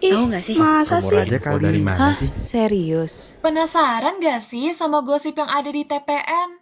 Ih, 0.00 0.16
Tahu 0.16 0.32
nggak 0.32 0.44
sih? 0.48 0.56
Masa 0.56 0.96
Rumor 0.96 1.12
sih? 1.12 1.20
aja 1.28 1.38
kali. 1.38 1.60
dari 1.60 1.80
mana 1.84 2.00
Hah? 2.00 2.14
sih? 2.16 2.30
Serius? 2.40 3.36
Penasaran 3.44 4.16
gak 4.16 4.40
sih 4.40 4.72
sama 4.72 5.04
gosip 5.04 5.36
yang 5.36 5.50
ada 5.52 5.68
di 5.68 5.84
TPN? 5.84 6.56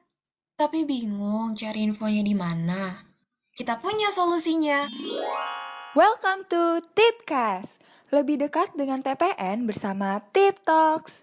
Tapi 0.59 0.83
bingung 0.83 1.55
cari 1.55 1.87
infonya 1.87 2.27
di 2.27 2.35
mana? 2.35 2.99
Kita 3.55 3.79
punya 3.79 4.11
solusinya. 4.11 4.83
Welcome 5.95 6.51
to 6.51 6.83
Tipcast. 6.99 7.79
Lebih 8.11 8.43
dekat 8.43 8.75
dengan 8.75 9.07
TPN 9.07 9.71
bersama 9.71 10.19
Tip 10.35 10.59
Talks. 10.67 11.23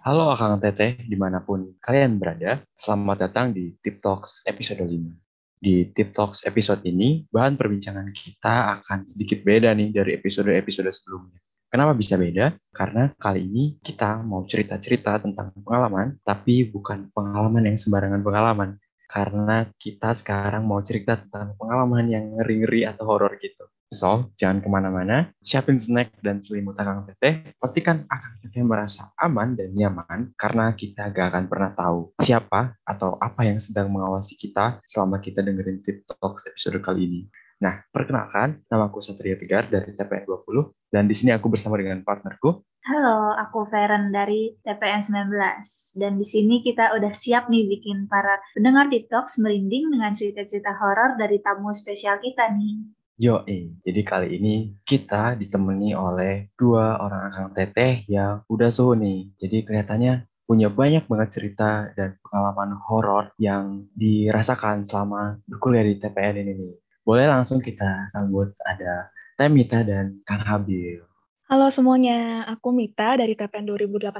Halo 0.00 0.30
Akang 0.32 0.62
Teteh, 0.62 1.02
di 1.02 1.18
mana 1.18 1.42
pun 1.42 1.76
kalian 1.82 2.16
berada, 2.16 2.62
selamat 2.78 3.26
datang 3.28 3.46
di 3.50 3.74
Tip 3.82 3.98
Talks 3.98 4.46
episode 4.46 4.80
5. 4.80 5.25
Di 5.66 5.90
Tip 5.90 6.14
Talks 6.14 6.46
episode 6.46 6.86
ini, 6.86 7.26
bahan 7.26 7.58
perbincangan 7.58 8.14
kita 8.14 8.78
akan 8.78 9.02
sedikit 9.02 9.42
beda 9.42 9.74
nih 9.74 9.90
dari 9.90 10.14
episode-episode 10.14 10.86
sebelumnya. 10.94 11.42
Kenapa 11.66 11.90
bisa 11.98 12.14
beda? 12.14 12.54
Karena 12.70 13.10
kali 13.18 13.42
ini 13.42 13.64
kita 13.82 14.22
mau 14.22 14.46
cerita-cerita 14.46 15.18
tentang 15.18 15.50
pengalaman, 15.58 16.22
tapi 16.22 16.70
bukan 16.70 17.10
pengalaman 17.10 17.66
yang 17.66 17.82
sembarangan 17.82 18.22
pengalaman. 18.22 18.78
Karena 19.10 19.66
kita 19.74 20.14
sekarang 20.14 20.62
mau 20.62 20.78
cerita 20.86 21.18
tentang 21.18 21.58
pengalaman 21.58 22.14
yang 22.14 22.38
ngeri-ngeri 22.38 22.86
atau 22.86 23.02
horor 23.10 23.34
gitu. 23.42 23.66
So, 23.96 24.28
jangan 24.36 24.60
ke 24.60 24.68
mana-mana, 24.68 25.32
siapin 25.40 25.80
snack 25.80 26.12
dan 26.20 26.44
selimut 26.44 26.76
Akang 26.76 27.08
Teteh, 27.08 27.56
pastikan 27.56 28.04
Akang 28.12 28.36
Teteh 28.44 28.60
merasa 28.60 29.08
aman 29.16 29.56
dan 29.56 29.72
nyaman 29.72 30.36
karena 30.36 30.76
kita 30.76 31.08
gak 31.08 31.32
akan 31.32 31.48
pernah 31.48 31.72
tahu 31.72 32.12
siapa 32.20 32.76
atau 32.84 33.16
apa 33.16 33.48
yang 33.48 33.56
sedang 33.56 33.88
mengawasi 33.88 34.36
kita 34.36 34.84
selama 34.84 35.16
kita 35.24 35.40
dengerin 35.40 35.80
Tip 35.80 36.04
Talks 36.04 36.44
episode 36.44 36.84
kali 36.84 37.08
ini. 37.08 37.20
Nah, 37.56 37.80
perkenalkan, 37.88 38.60
nama 38.68 38.92
aku 38.92 39.00
Satria 39.00 39.40
Tegar 39.40 39.72
dari 39.72 39.96
TPN 39.96 40.28
20 40.28 40.92
dan 40.92 41.08
di 41.08 41.16
sini 41.16 41.32
aku 41.32 41.48
bersama 41.48 41.80
dengan 41.80 42.04
partnerku. 42.04 42.60
Halo, 42.84 43.32
aku 43.32 43.66
Feren 43.66 44.12
dari 44.12 44.54
TPN 44.62 45.02
19. 45.02 45.96
Dan 45.96 46.20
di 46.20 46.26
sini 46.28 46.60
kita 46.60 46.94
udah 46.94 47.10
siap 47.16 47.48
nih 47.48 47.66
bikin 47.66 48.06
para 48.12 48.38
pendengar 48.52 48.92
TikToks 48.92 49.40
merinding 49.42 49.88
dengan 49.88 50.12
cerita-cerita 50.12 50.76
horor 50.76 51.16
dari 51.16 51.40
tamu 51.40 51.72
spesial 51.72 52.20
kita 52.20 52.52
nih. 52.52 52.95
Yo, 53.16 53.48
eh, 53.48 53.72
jadi 53.80 54.04
kali 54.04 54.36
ini 54.36 54.76
kita 54.84 55.40
ditemani 55.40 55.96
oleh 55.96 56.52
dua 56.52 57.00
orang 57.00 57.32
Akang 57.32 57.56
Teteh 57.56 58.04
yang 58.12 58.44
udah 58.44 58.68
suhu 58.68 58.92
nih. 58.92 59.32
Jadi 59.40 59.64
kelihatannya 59.64 60.28
punya 60.44 60.68
banyak 60.68 61.08
banget 61.08 61.32
cerita 61.32 61.88
dan 61.96 62.20
pengalaman 62.20 62.76
horor 62.76 63.32
yang 63.40 63.88
dirasakan 63.96 64.84
selama 64.84 65.40
berkuliah 65.48 65.88
di 65.88 65.96
TPN 65.96 66.44
ini 66.44 66.52
nih. 66.60 66.74
Boleh 67.08 67.24
langsung 67.24 67.64
kita 67.64 68.12
sambut 68.12 68.52
ada 68.68 69.08
Teh 69.40 69.48
Mita 69.48 69.80
dan 69.80 70.20
Kang 70.28 70.44
Habil. 70.44 71.00
Halo 71.48 71.72
semuanya, 71.72 72.44
aku 72.44 72.68
Mita 72.68 73.16
dari 73.16 73.32
TPN 73.32 73.64
2018. 73.64 74.12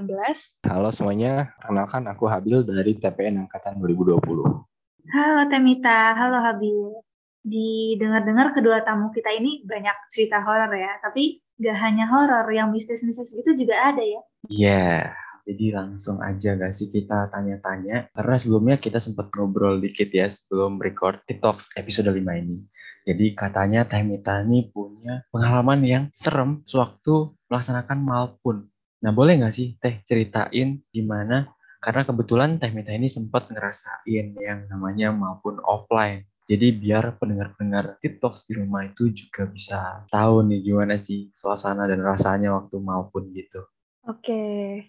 Halo 0.64 0.88
semuanya, 0.88 1.52
kenalkan 1.60 2.08
aku 2.08 2.32
Habil 2.32 2.64
dari 2.64 2.96
TPN 2.96 3.44
Angkatan 3.44 3.76
2020. 3.76 4.24
Halo 5.12 5.42
Temita, 5.52 6.16
halo 6.16 6.40
Habil. 6.40 6.96
Didengar-dengar 7.46 8.58
kedua 8.58 8.82
tamu 8.82 9.14
kita 9.14 9.30
ini 9.30 9.62
banyak 9.62 10.10
cerita 10.10 10.42
horor 10.42 10.74
ya, 10.74 10.98
tapi 10.98 11.38
gak 11.62 11.78
hanya 11.78 12.10
horor, 12.10 12.42
yang 12.50 12.74
mistis-mistis 12.74 13.30
itu 13.38 13.54
juga 13.54 13.94
ada 13.94 14.02
ya. 14.02 14.20
Iya, 14.50 15.14
jadi 15.46 15.78
langsung 15.78 16.18
aja 16.18 16.58
gak 16.58 16.74
sih 16.74 16.90
kita 16.90 17.30
tanya-tanya. 17.30 18.10
Karena 18.10 18.34
sebelumnya 18.34 18.76
kita 18.82 18.98
sempat 18.98 19.30
ngobrol 19.30 19.78
dikit 19.78 20.10
ya 20.10 20.26
sebelum 20.26 20.82
record 20.82 21.22
TikToks 21.30 21.78
episode 21.78 22.10
5 22.10 22.18
ini. 22.18 22.66
Jadi 23.06 23.38
katanya 23.38 23.86
Teh 23.86 24.02
Mita 24.02 24.42
ini 24.42 24.66
punya 24.66 25.22
pengalaman 25.30 25.86
yang 25.86 26.04
serem 26.18 26.66
sewaktu 26.66 27.30
melaksanakan 27.46 28.02
malpun. 28.02 28.66
Nah 29.06 29.14
boleh 29.14 29.38
nggak 29.38 29.54
sih 29.54 29.78
Teh 29.78 30.02
ceritain 30.02 30.82
gimana? 30.90 31.46
Karena 31.78 32.02
kebetulan 32.02 32.58
Teh 32.58 32.74
Mita 32.74 32.90
ini 32.90 33.06
sempat 33.06 33.46
ngerasain 33.54 34.34
yang 34.34 34.66
namanya 34.66 35.14
malpun 35.14 35.62
offline. 35.62 36.26
Jadi 36.46 36.66
biar 36.78 37.18
pendengar-pendengar 37.18 37.98
TikToks 37.98 38.46
di 38.46 38.52
rumah 38.62 38.86
itu 38.86 39.10
juga 39.10 39.42
bisa 39.50 40.06
tahu 40.14 40.46
nih 40.46 40.60
gimana 40.62 40.94
sih 40.94 41.34
suasana 41.34 41.90
dan 41.90 42.00
rasanya 42.06 42.54
waktu 42.54 42.76
malpun 42.78 43.34
gitu. 43.34 43.66
Oke, 44.06 44.38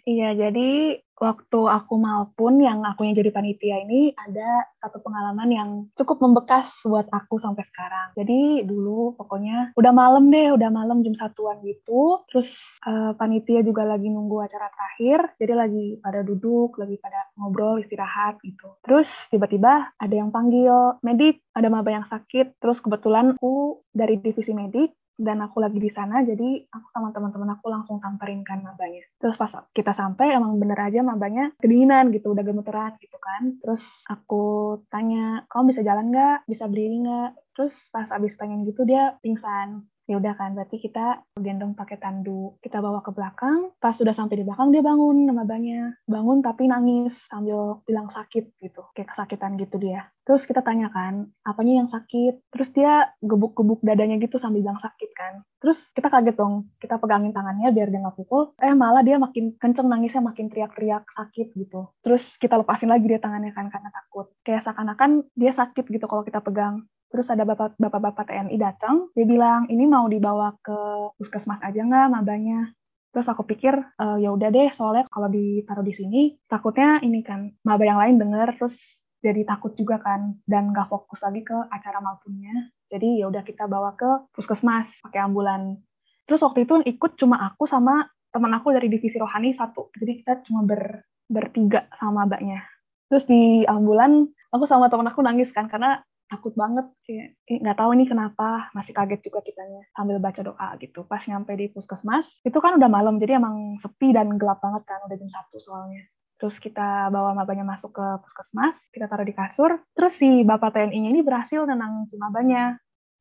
iya 0.06 0.38
jadi 0.38 1.02
waktu 1.18 1.60
aku 1.66 1.98
maupun 1.98 2.62
yang 2.62 2.86
aku 2.86 3.02
yang 3.02 3.18
jadi 3.18 3.34
panitia 3.34 3.82
ini 3.82 4.14
ada 4.14 4.70
satu 4.78 5.02
pengalaman 5.02 5.50
yang 5.50 5.70
cukup 5.98 6.22
membekas 6.22 6.70
buat 6.86 7.10
aku 7.10 7.42
sampai 7.42 7.66
sekarang. 7.74 8.14
Jadi 8.14 8.62
dulu 8.70 9.18
pokoknya 9.18 9.74
udah 9.74 9.90
malam 9.90 10.30
deh, 10.30 10.54
udah 10.54 10.70
malam 10.70 11.02
jam 11.02 11.18
satuan 11.18 11.58
gitu. 11.66 12.22
Terus 12.30 12.54
uh, 12.86 13.18
panitia 13.18 13.66
juga 13.66 13.90
lagi 13.90 14.06
nunggu 14.14 14.38
acara 14.46 14.70
terakhir, 14.70 15.34
jadi 15.42 15.54
lagi 15.66 15.98
pada 15.98 16.22
duduk, 16.22 16.78
lagi 16.78 17.02
pada 17.02 17.34
ngobrol, 17.42 17.82
istirahat 17.82 18.38
gitu. 18.46 18.78
Terus 18.86 19.10
tiba-tiba 19.34 19.98
ada 19.98 20.14
yang 20.14 20.30
panggil 20.30 21.02
medik, 21.02 21.42
ada 21.58 21.74
maba 21.74 21.90
yang 21.90 22.06
sakit. 22.06 22.62
Terus 22.62 22.78
kebetulan 22.86 23.34
aku 23.34 23.82
dari 23.90 24.22
divisi 24.22 24.54
medik, 24.54 24.94
dan 25.18 25.42
aku 25.42 25.58
lagi 25.58 25.82
di 25.82 25.90
sana 25.90 26.22
jadi 26.22 26.70
aku 26.70 26.88
sama 26.94 27.10
teman-teman 27.10 27.58
aku 27.58 27.68
langsung 27.74 27.98
samperin 27.98 28.46
kan 28.46 28.62
mabanya. 28.62 29.02
Terus 29.18 29.36
pas 29.36 29.50
kita 29.74 29.92
sampai 29.92 30.38
emang 30.38 30.62
bener 30.62 30.78
aja 30.78 31.02
mabanya 31.02 31.52
kedinginan 31.58 32.14
gitu 32.14 32.32
udah 32.32 32.46
gemeteran 32.46 32.94
gitu 33.02 33.18
kan. 33.18 33.58
Terus 33.60 33.84
aku 34.06 34.78
tanya 34.94 35.44
kamu 35.50 35.74
bisa 35.74 35.82
jalan 35.82 36.14
nggak? 36.14 36.38
Bisa 36.46 36.70
berdiri 36.70 36.96
nggak? 37.04 37.30
Terus 37.58 37.76
pas 37.90 38.08
abis 38.14 38.38
tanya 38.38 38.62
gitu 38.62 38.86
dia 38.86 39.18
pingsan 39.26 39.90
ya 40.08 40.16
udah 40.18 40.34
kan 40.40 40.56
berarti 40.56 40.80
kita 40.80 41.22
gendong 41.36 41.76
pakai 41.76 42.00
tandu. 42.00 42.56
Kita 42.64 42.80
bawa 42.80 43.04
ke 43.04 43.12
belakang 43.12 43.76
pas 43.78 43.94
sudah 43.94 44.16
sampai 44.16 44.42
di 44.42 44.44
belakang 44.48 44.72
dia 44.72 44.82
bangun 44.82 45.28
mabanya 45.36 45.94
bangun 46.08 46.40
tapi 46.40 46.66
nangis 46.66 47.14
sambil 47.28 47.84
bilang 47.84 48.08
sakit 48.10 48.56
gitu 48.64 48.82
kayak 48.96 49.12
kesakitan 49.12 49.60
gitu 49.60 49.76
dia. 49.78 50.08
Terus 50.24 50.44
kita 50.44 50.60
tanyakan 50.60 51.32
apanya 51.44 51.84
yang 51.84 51.90
sakit? 51.92 52.52
Terus 52.52 52.70
dia 52.76 53.12
gebuk-gebuk 53.24 53.80
dadanya 53.84 54.20
gitu 54.20 54.40
sambil 54.40 54.64
bilang 54.64 54.80
sakit 54.80 55.12
kan. 55.16 55.44
Terus 55.60 55.80
kita 55.92 56.08
kaget 56.08 56.36
dong 56.36 56.72
kita 56.80 57.00
pegangin 57.00 57.36
tangannya 57.36 57.72
biar 57.76 57.92
dia 57.92 58.00
nggak 58.00 58.18
pukul. 58.18 58.56
Eh 58.64 58.76
malah 58.76 59.04
dia 59.04 59.20
makin 59.20 59.56
kenceng 59.60 59.88
nangisnya 59.92 60.24
makin 60.24 60.48
teriak-teriak 60.48 61.04
sakit 61.16 61.52
gitu. 61.56 61.92
Terus 62.04 62.24
kita 62.40 62.60
lepasin 62.60 62.92
lagi 62.92 63.08
dia 63.08 63.20
tangannya 63.20 63.52
kan 63.52 63.68
karena 63.68 63.92
takut. 63.92 64.32
Kayak 64.44 64.68
seakan-akan 64.68 65.28
dia 65.36 65.52
sakit 65.52 65.86
gitu 65.88 66.06
kalau 66.08 66.24
kita 66.24 66.40
pegang 66.40 66.88
Terus 67.08 67.28
ada 67.32 67.48
bapak-bapak 67.48 68.28
TNI 68.28 68.58
datang, 68.60 69.08
dia 69.16 69.24
bilang 69.24 69.66
ini 69.72 69.88
mau 69.88 70.12
dibawa 70.12 70.52
ke 70.60 70.78
puskesmas 71.16 71.64
aja 71.64 71.80
nggak 71.80 72.12
mabanya. 72.12 72.72
Terus 73.16 73.28
aku 73.32 73.48
pikir 73.48 73.74
e, 73.74 74.06
ya 74.22 74.30
udah 74.36 74.52
deh, 74.52 74.70
soalnya 74.76 75.08
kalau 75.08 75.32
ditaruh 75.32 75.82
di 75.82 75.96
sini 75.96 76.22
takutnya 76.52 77.00
ini 77.00 77.24
kan 77.24 77.50
maba 77.64 77.84
yang 77.88 77.98
lain 77.98 78.20
denger 78.20 78.60
terus 78.60 78.76
jadi 79.24 79.42
takut 79.48 79.74
juga 79.74 79.98
kan 79.98 80.38
dan 80.46 80.70
nggak 80.76 80.92
fokus 80.92 81.24
lagi 81.24 81.42
ke 81.42 81.56
acara 81.72 82.04
maupunnya. 82.04 82.70
Jadi 82.88 83.24
ya 83.24 83.32
udah 83.32 83.42
kita 83.42 83.66
bawa 83.66 83.96
ke 83.96 84.30
puskesmas 84.36 84.88
pakai 85.02 85.24
ambulan. 85.24 85.80
Terus 86.28 86.44
waktu 86.44 86.68
itu 86.68 86.84
ikut 86.86 87.16
cuma 87.16 87.40
aku 87.42 87.66
sama 87.66 88.06
teman 88.30 88.52
aku 88.54 88.76
dari 88.76 88.92
divisi 88.92 89.16
rohani 89.18 89.56
satu. 89.56 89.90
Jadi 89.96 90.22
kita 90.22 90.44
cuma 90.46 90.68
ber, 90.68 91.08
bertiga 91.26 91.88
sama 91.98 92.28
mabanya. 92.28 92.62
Terus 93.08 93.24
di 93.26 93.64
ambulan 93.64 94.28
aku 94.52 94.68
sama 94.68 94.92
teman 94.92 95.08
aku 95.08 95.24
nangis 95.24 95.50
kan 95.52 95.72
karena 95.72 96.04
takut 96.28 96.54
banget 96.54 96.86
kayak 97.08 97.40
nggak 97.48 97.78
tahu 97.80 97.90
ini 97.96 98.06
kenapa 98.06 98.68
masih 98.76 98.92
kaget 98.92 99.24
juga 99.24 99.40
kitanya 99.44 99.88
sambil 99.96 100.20
baca 100.20 100.42
doa 100.44 100.68
gitu. 100.78 101.08
Pas 101.08 101.24
nyampe 101.24 101.56
di 101.56 101.72
puskesmas 101.72 102.28
itu 102.44 102.58
kan 102.60 102.76
udah 102.76 102.90
malam 102.92 103.16
jadi 103.18 103.40
emang 103.40 103.80
sepi 103.80 104.12
dan 104.12 104.36
gelap 104.36 104.60
banget 104.60 104.84
kan 104.84 105.00
udah 105.08 105.16
jam 105.16 105.30
satu 105.32 105.58
soalnya. 105.64 106.04
Terus 106.38 106.62
kita 106.62 107.10
bawa 107.10 107.34
mabanya 107.34 107.66
masuk 107.66 107.96
ke 107.96 108.06
puskesmas 108.28 108.78
kita 108.92 109.08
taruh 109.08 109.26
di 109.26 109.34
kasur 109.34 109.80
terus 109.96 110.14
si 110.20 110.44
bapak 110.44 110.76
TNI-nya 110.76 111.10
ini 111.16 111.22
berhasil 111.24 111.64
nenang 111.64 112.06
si 112.12 112.20
mabanya. 112.20 112.76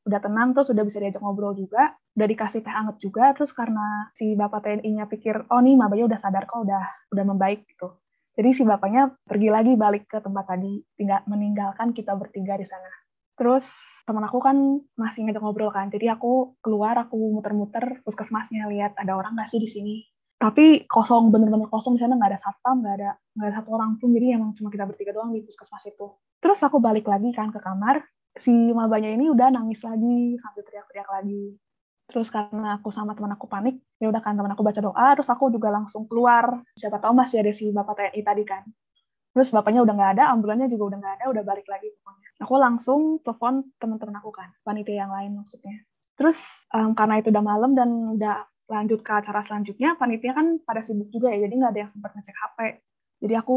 Udah 0.07 0.23
tenang 0.23 0.55
terus 0.55 0.71
udah 0.71 0.85
bisa 0.87 1.03
diajak 1.03 1.23
ngobrol 1.23 1.55
juga 1.55 1.95
udah 2.17 2.29
dikasih 2.33 2.65
teh 2.65 2.73
hangat 2.73 2.97
juga 2.97 3.37
terus 3.37 3.53
karena 3.53 4.09
si 4.17 4.33
bapak 4.33 4.65
TNI-nya 4.65 5.05
pikir 5.05 5.45
oh 5.53 5.61
nih 5.61 5.77
mabanya 5.77 6.17
udah 6.17 6.19
sadar 6.25 6.49
kok 6.49 6.65
udah 6.65 6.85
udah 7.13 7.25
membaik 7.29 7.69
gitu 7.69 7.93
jadi 8.37 8.53
si 8.53 8.63
bapaknya 8.69 9.17
pergi 9.25 9.49
lagi 9.49 9.73
balik 9.81 10.13
ke 10.13 10.21
tempat 10.21 10.45
tadi, 10.45 10.85
tinggal 10.93 11.25
meninggalkan 11.25 11.97
kita 11.97 12.13
bertiga 12.13 12.61
di 12.61 12.69
sana. 12.69 12.93
Terus 13.37 13.65
teman 14.05 14.29
aku 14.29 14.39
kan 14.45 14.57
masih 14.97 15.25
ngajak 15.25 15.41
ngobrol 15.41 15.73
kan, 15.73 15.89
jadi 15.89 16.21
aku 16.21 16.61
keluar, 16.61 17.01
aku 17.01 17.17
muter-muter 17.17 18.05
puskesmasnya 18.05 18.69
lihat 18.69 18.93
ada 19.01 19.17
orang 19.17 19.41
nggak 19.41 19.49
sih 19.49 19.61
di 19.61 19.69
sini. 19.73 19.97
Tapi 20.37 20.85
kosong, 20.85 21.33
bener-bener 21.33 21.69
kosong 21.73 21.97
di 21.97 22.05
sana 22.05 22.21
nggak 22.21 22.37
ada 22.37 22.41
satpam, 22.45 22.85
nggak 22.85 22.95
ada 23.01 23.11
nggak 23.41 23.47
ada 23.49 23.55
satu 23.57 23.69
orang 23.73 23.97
pun, 23.97 24.13
jadi 24.13 24.37
emang 24.37 24.53
cuma 24.53 24.69
kita 24.69 24.85
bertiga 24.85 25.17
doang 25.17 25.33
di 25.33 25.41
puskesmas 25.41 25.85
itu. 25.89 26.13
Terus 26.45 26.61
aku 26.61 26.77
balik 26.77 27.09
lagi 27.09 27.33
kan 27.33 27.49
ke 27.49 27.61
kamar, 27.61 28.05
si 28.37 28.53
mabanya 28.77 29.17
ini 29.17 29.33
udah 29.33 29.49
nangis 29.49 29.81
lagi 29.81 30.37
sambil 30.37 30.63
teriak-teriak 30.69 31.09
lagi. 31.09 31.57
Terus 32.07 32.31
karena 32.31 32.79
aku 32.79 32.95
sama 32.95 33.13
teman 33.19 33.35
aku 33.35 33.51
panik, 33.51 33.83
ya 33.99 34.07
udah 34.07 34.23
kan 34.23 34.39
teman 34.39 34.53
aku 34.55 34.63
baca 34.63 34.79
doa, 34.79 35.07
terus 35.19 35.27
aku 35.27 35.51
juga 35.51 35.75
langsung 35.75 36.07
keluar. 36.07 36.63
Siapa 36.79 37.03
tahu 37.03 37.13
masih 37.19 37.43
ada 37.43 37.51
si 37.51 37.69
bapak 37.75 37.95
TNI 37.99 38.21
tadi 38.23 38.45
kan. 38.47 38.63
Terus 39.37 39.53
bapaknya 39.53 39.85
udah 39.85 39.95
nggak 39.95 40.13
ada, 40.17 40.25
ambulannya 40.33 40.71
juga 40.73 40.95
udah 40.95 40.99
nggak 41.03 41.15
ada, 41.21 41.25
udah 41.29 41.43
balik 41.45 41.67
lagi 41.69 41.93
pokoknya. 42.01 42.29
aku 42.41 42.55
langsung 42.57 43.01
telepon 43.21 43.69
teman-teman 43.77 44.17
aku 44.21 44.31
kan, 44.33 44.49
panitia 44.65 45.05
yang 45.05 45.13
lain 45.13 45.37
maksudnya. 45.37 45.77
Terus 46.17 46.41
um, 46.73 46.97
karena 46.97 47.21
itu 47.21 47.29
udah 47.29 47.45
malam 47.45 47.77
dan 47.77 48.17
udah 48.17 48.49
lanjut 48.73 49.05
ke 49.05 49.13
acara 49.13 49.45
selanjutnya, 49.45 49.95
panitia 50.01 50.33
kan 50.33 50.57
pada 50.65 50.81
sibuk 50.81 51.13
juga 51.13 51.29
ya, 51.37 51.45
jadi 51.45 51.53
nggak 51.53 51.73
ada 51.77 51.81
yang 51.85 51.93
sempat 51.93 52.11
ngecek 52.17 52.37
HP. 52.37 52.59
Jadi 53.29 53.35
aku 53.37 53.57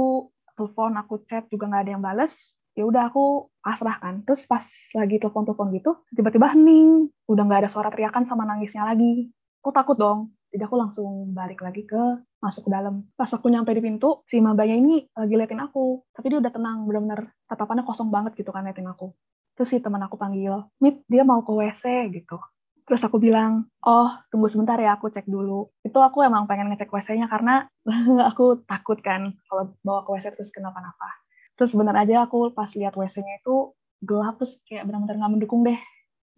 telepon, 0.59 0.91
aku 0.99 1.13
chat 1.27 1.47
juga 1.47 1.65
nggak 1.71 1.81
ada 1.87 1.91
yang 1.95 2.03
bales. 2.03 2.33
Ya 2.79 2.87
udah 2.87 3.11
aku 3.11 3.51
pasrah 3.59 3.99
kan. 3.99 4.23
Terus 4.23 4.47
pas 4.47 4.63
lagi 4.95 5.19
telepon-telepon 5.19 5.67
gitu, 5.75 5.91
tiba-tiba 6.15 6.55
hening, 6.55 7.11
udah 7.27 7.43
nggak 7.43 7.67
ada 7.67 7.69
suara 7.69 7.91
teriakan 7.91 8.23
sama 8.23 8.47
nangisnya 8.47 8.87
lagi. 8.87 9.27
Aku 9.59 9.75
takut 9.75 9.99
dong. 9.99 10.31
Jadi 10.49 10.63
aku 10.63 10.79
langsung 10.79 11.35
balik 11.35 11.59
lagi 11.59 11.83
ke 11.83 12.23
masuk 12.39 12.65
ke 12.65 12.69
dalam. 12.71 13.03
Pas 13.19 13.27
aku 13.27 13.51
nyampe 13.51 13.75
di 13.75 13.83
pintu, 13.83 14.23
si 14.31 14.39
mabanya 14.39 14.79
ini 14.79 15.03
lagi 15.11 15.35
liatin 15.35 15.59
aku. 15.59 16.07
Tapi 16.15 16.25
dia 16.31 16.39
udah 16.39 16.51
tenang, 16.55 16.87
benar-benar 16.87 17.35
tatapannya 17.51 17.83
kosong 17.83 18.07
banget 18.07 18.39
gitu 18.39 18.55
kan 18.55 18.63
liatin 18.63 18.87
aku. 18.87 19.11
Terus 19.59 19.75
si 19.75 19.77
teman 19.83 19.99
aku 19.99 20.15
panggil, 20.15 20.71
Mit, 20.79 21.03
dia 21.11 21.27
mau 21.27 21.43
ke 21.43 21.51
WC 21.51 22.15
gitu. 22.15 22.39
Terus 22.87 23.03
aku 23.03 23.19
bilang, 23.19 23.67
oh 23.83 24.09
tunggu 24.31 24.47
sebentar 24.47 24.79
ya, 24.79 24.95
aku 24.95 25.11
cek 25.11 25.27
dulu. 25.27 25.67
Itu 25.83 25.99
aku 25.99 26.23
emang 26.23 26.47
pengen 26.47 26.71
ngecek 26.71 26.89
WC-nya 26.89 27.27
karena 27.27 27.67
aku 28.31 28.63
takut 28.63 29.03
kan 29.03 29.35
kalau 29.51 29.75
bawa 29.83 30.07
ke 30.07 30.09
WC 30.15 30.33
terus 30.33 30.49
kenapa-napa. 30.49 31.28
Terus 31.59 31.75
bener 31.75 31.95
aja 31.99 32.23
aku 32.23 32.55
pas 32.55 32.71
lihat 32.71 32.95
WC-nya 32.95 33.43
itu 33.43 33.75
gelap 33.99 34.39
terus 34.39 34.55
kayak 34.63 34.87
benar-benar 34.87 35.19
nggak 35.19 35.33
mendukung 35.35 35.61
deh. 35.67 35.79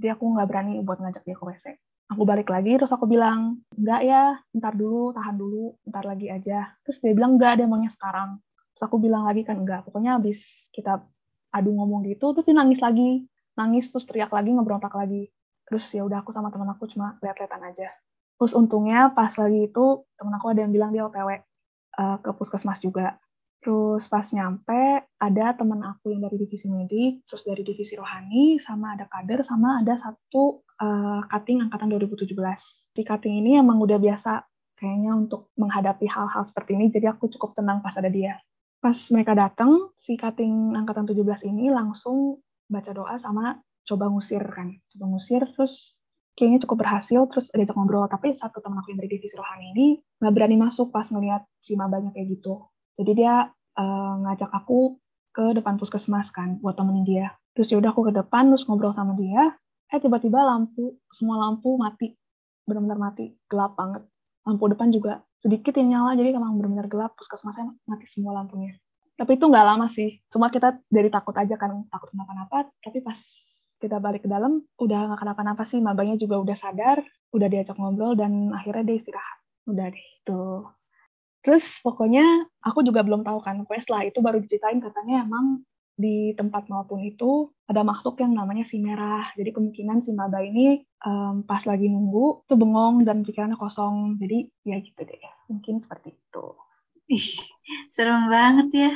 Jadi 0.02 0.08
aku 0.18 0.24
nggak 0.34 0.48
berani 0.50 0.82
buat 0.82 0.98
ngajak 0.98 1.22
dia 1.22 1.38
ke 1.38 1.46
WC 1.46 1.66
aku 2.12 2.28
balik 2.28 2.52
lagi 2.52 2.76
terus 2.76 2.92
aku 2.92 3.08
bilang 3.08 3.64
enggak 3.80 4.04
ya 4.04 4.36
ntar 4.52 4.76
dulu 4.76 5.16
tahan 5.16 5.36
dulu 5.40 5.80
ntar 5.88 6.04
lagi 6.04 6.28
aja. 6.28 6.76
Terus 6.84 7.00
dia 7.00 7.16
bilang 7.16 7.40
enggak 7.40 7.64
dia 7.64 7.68
maunya 7.72 7.88
sekarang. 7.88 8.44
Terus 8.76 8.84
aku 8.84 9.00
bilang 9.00 9.24
lagi 9.24 9.48
kan 9.48 9.56
enggak 9.64 9.88
pokoknya 9.88 10.20
habis 10.20 10.44
kita 10.76 11.00
adu 11.56 11.72
ngomong 11.72 12.04
gitu 12.12 12.36
terus 12.36 12.44
dia 12.44 12.56
nangis 12.60 12.84
lagi. 12.84 13.24
Nangis 13.56 13.88
terus 13.88 14.04
teriak 14.04 14.32
lagi 14.36 14.52
ngebrontak 14.52 14.92
lagi. 14.92 15.32
Terus 15.64 15.88
ya 15.96 16.04
udah 16.04 16.20
aku 16.20 16.36
sama 16.36 16.52
teman 16.52 16.68
aku 16.76 16.84
cuma 16.92 17.16
lihat-lihatan 17.24 17.64
aja. 17.64 17.90
Terus 18.36 18.52
untungnya 18.60 19.16
pas 19.16 19.32
lagi 19.40 19.72
itu 19.72 20.04
temen 20.20 20.36
aku 20.36 20.52
ada 20.52 20.68
yang 20.68 20.76
bilang 20.76 20.92
dia 20.92 21.08
otw 21.08 21.16
uh, 21.16 21.32
eh, 21.96 22.18
ke 22.20 22.30
puskesmas 22.36 22.84
juga 22.84 23.16
Terus 23.62 24.10
pas 24.10 24.26
nyampe, 24.34 25.06
ada 25.22 25.46
teman 25.54 25.86
aku 25.86 26.10
yang 26.10 26.26
dari 26.26 26.42
divisi 26.42 26.66
medik, 26.66 27.22
terus 27.30 27.46
dari 27.46 27.62
divisi 27.62 27.94
rohani, 27.94 28.58
sama 28.58 28.98
ada 28.98 29.06
kader, 29.06 29.46
sama 29.46 29.86
ada 29.86 30.02
satu 30.02 30.66
uh, 30.82 31.22
cutting 31.30 31.62
angkatan 31.62 31.94
2017. 31.94 32.34
Si 32.98 33.02
cutting 33.06 33.38
ini 33.38 33.62
emang 33.62 33.78
udah 33.78 34.02
biasa 34.02 34.42
kayaknya 34.82 35.14
untuk 35.14 35.54
menghadapi 35.62 36.10
hal-hal 36.10 36.42
seperti 36.50 36.74
ini, 36.74 36.90
jadi 36.90 37.14
aku 37.14 37.30
cukup 37.38 37.54
tenang 37.54 37.86
pas 37.86 37.94
ada 37.94 38.10
dia. 38.10 38.42
Pas 38.82 38.98
mereka 39.14 39.38
datang, 39.38 39.94
si 39.94 40.18
cutting 40.18 40.74
angkatan 40.74 41.06
17 41.06 41.22
ini 41.46 41.70
langsung 41.70 42.42
baca 42.66 42.90
doa 42.98 43.14
sama 43.22 43.62
coba 43.86 44.10
ngusir 44.10 44.42
kan. 44.42 44.74
Coba 44.90 45.06
ngusir, 45.14 45.46
terus 45.54 45.94
kayaknya 46.34 46.66
cukup 46.66 46.82
berhasil, 46.82 47.30
terus 47.30 47.46
diajak 47.54 47.78
ngobrol. 47.78 48.10
Tapi 48.10 48.34
satu 48.34 48.58
teman 48.58 48.82
aku 48.82 48.90
yang 48.90 49.06
dari 49.06 49.22
divisi 49.22 49.38
rohani 49.38 49.70
ini 49.78 49.88
nggak 50.18 50.34
berani 50.34 50.58
masuk 50.58 50.90
pas 50.90 51.06
ngeliat 51.14 51.46
si 51.62 51.78
mabanya 51.78 52.10
kayak 52.10 52.42
gitu 52.42 52.66
jadi 53.02 53.12
dia 53.18 53.36
uh, 53.82 54.14
ngajak 54.22 54.54
aku 54.54 55.02
ke 55.34 55.58
depan 55.58 55.82
puskesmas 55.82 56.30
kan 56.30 56.62
buat 56.62 56.78
temenin 56.78 57.08
dia. 57.08 57.28
Terus 57.58 57.74
ya 57.74 57.82
udah 57.82 57.90
aku 57.90 58.12
ke 58.12 58.14
depan 58.14 58.54
terus 58.54 58.68
ngobrol 58.70 58.94
sama 58.94 59.18
dia. 59.18 59.58
Eh 59.90 60.00
tiba-tiba 60.00 60.46
lampu 60.46 61.02
semua 61.10 61.42
lampu 61.42 61.76
mati, 61.76 62.14
benar-benar 62.64 63.00
mati, 63.00 63.34
gelap 63.50 63.76
banget. 63.76 64.06
Lampu 64.46 64.70
depan 64.70 64.94
juga 64.94 65.26
sedikit 65.42 65.74
yang 65.82 65.98
nyala 65.98 66.14
jadi 66.14 66.38
emang 66.38 66.62
benar-benar 66.62 66.88
gelap 66.88 67.12
puskesmasnya 67.18 67.74
mati 67.90 68.06
semua 68.06 68.38
lampunya. 68.38 68.78
Tapi 69.18 69.36
itu 69.36 69.46
nggak 69.50 69.66
lama 69.66 69.86
sih, 69.90 70.22
cuma 70.30 70.54
kita 70.54 70.80
dari 70.88 71.10
takut 71.10 71.36
aja 71.36 71.58
kan 71.58 71.86
takut 71.90 72.14
kenapa-napa. 72.14 72.72
Tapi 72.80 73.02
pas 73.02 73.18
kita 73.82 73.98
balik 73.98 74.24
ke 74.26 74.30
dalam 74.30 74.62
udah 74.78 75.00
nggak 75.12 75.20
kenapa-napa 75.26 75.64
sih, 75.66 75.82
mabanya 75.82 76.16
juga 76.16 76.38
udah 76.38 76.58
sadar, 76.58 77.02
udah 77.34 77.48
diajak 77.50 77.76
ngobrol 77.76 78.14
dan 78.14 78.54
akhirnya 78.54 78.94
dia 78.94 78.96
istirahat. 79.02 79.38
Udah 79.68 79.90
deh 79.90 80.06
itu 80.22 80.40
Terus 81.42 81.66
pokoknya 81.82 82.24
aku 82.62 82.86
juga 82.86 83.02
belum 83.02 83.26
tahu 83.26 83.42
kan, 83.42 83.62
pokoknya 83.66 83.84
setelah 83.84 84.04
itu 84.06 84.20
baru 84.22 84.38
diceritain 84.42 84.78
katanya 84.78 85.26
emang 85.26 85.66
di 85.98 86.34
tempat 86.34 86.66
maupun 86.66 87.04
itu 87.06 87.54
ada 87.70 87.86
makhluk 87.86 88.18
yang 88.22 88.34
namanya 88.34 88.66
si 88.66 88.82
merah. 88.82 89.30
Jadi 89.38 89.54
kemungkinan 89.54 90.02
si 90.06 90.14
Maba 90.14 90.42
ini 90.42 90.82
um, 91.06 91.46
pas 91.46 91.62
lagi 91.66 91.90
nunggu 91.90 92.46
tuh 92.50 92.58
bengong 92.58 93.06
dan 93.06 93.22
pikirannya 93.26 93.58
kosong. 93.58 94.18
Jadi 94.22 94.50
ya 94.66 94.78
gitu 94.82 95.02
deh, 95.02 95.18
mungkin 95.50 95.82
seperti 95.82 96.14
itu. 96.14 96.46
Ih, 97.12 97.30
serem 97.94 98.30
banget 98.30 98.68
ya. 98.74 98.92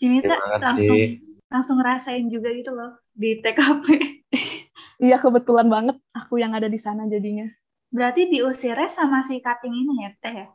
Cimita 0.00 0.36
langsung 0.60 0.96
sih. 0.96 1.20
langsung 1.52 1.76
ngerasain 1.80 2.26
juga 2.32 2.48
gitu 2.56 2.72
loh 2.72 2.96
di 3.12 3.40
TKP. 3.40 3.86
Iya 5.00 5.16
kebetulan 5.16 5.72
banget 5.72 5.96
aku 6.12 6.36
yang 6.36 6.52
ada 6.52 6.68
di 6.68 6.76
sana 6.76 7.08
jadinya. 7.08 7.48
Berarti 7.88 8.28
diusirnya 8.28 8.84
sama 8.92 9.24
si 9.24 9.40
cutting 9.40 9.72
ini 9.72 10.04
ya 10.04 10.10
teh 10.20 10.34
ya? 10.44 10.46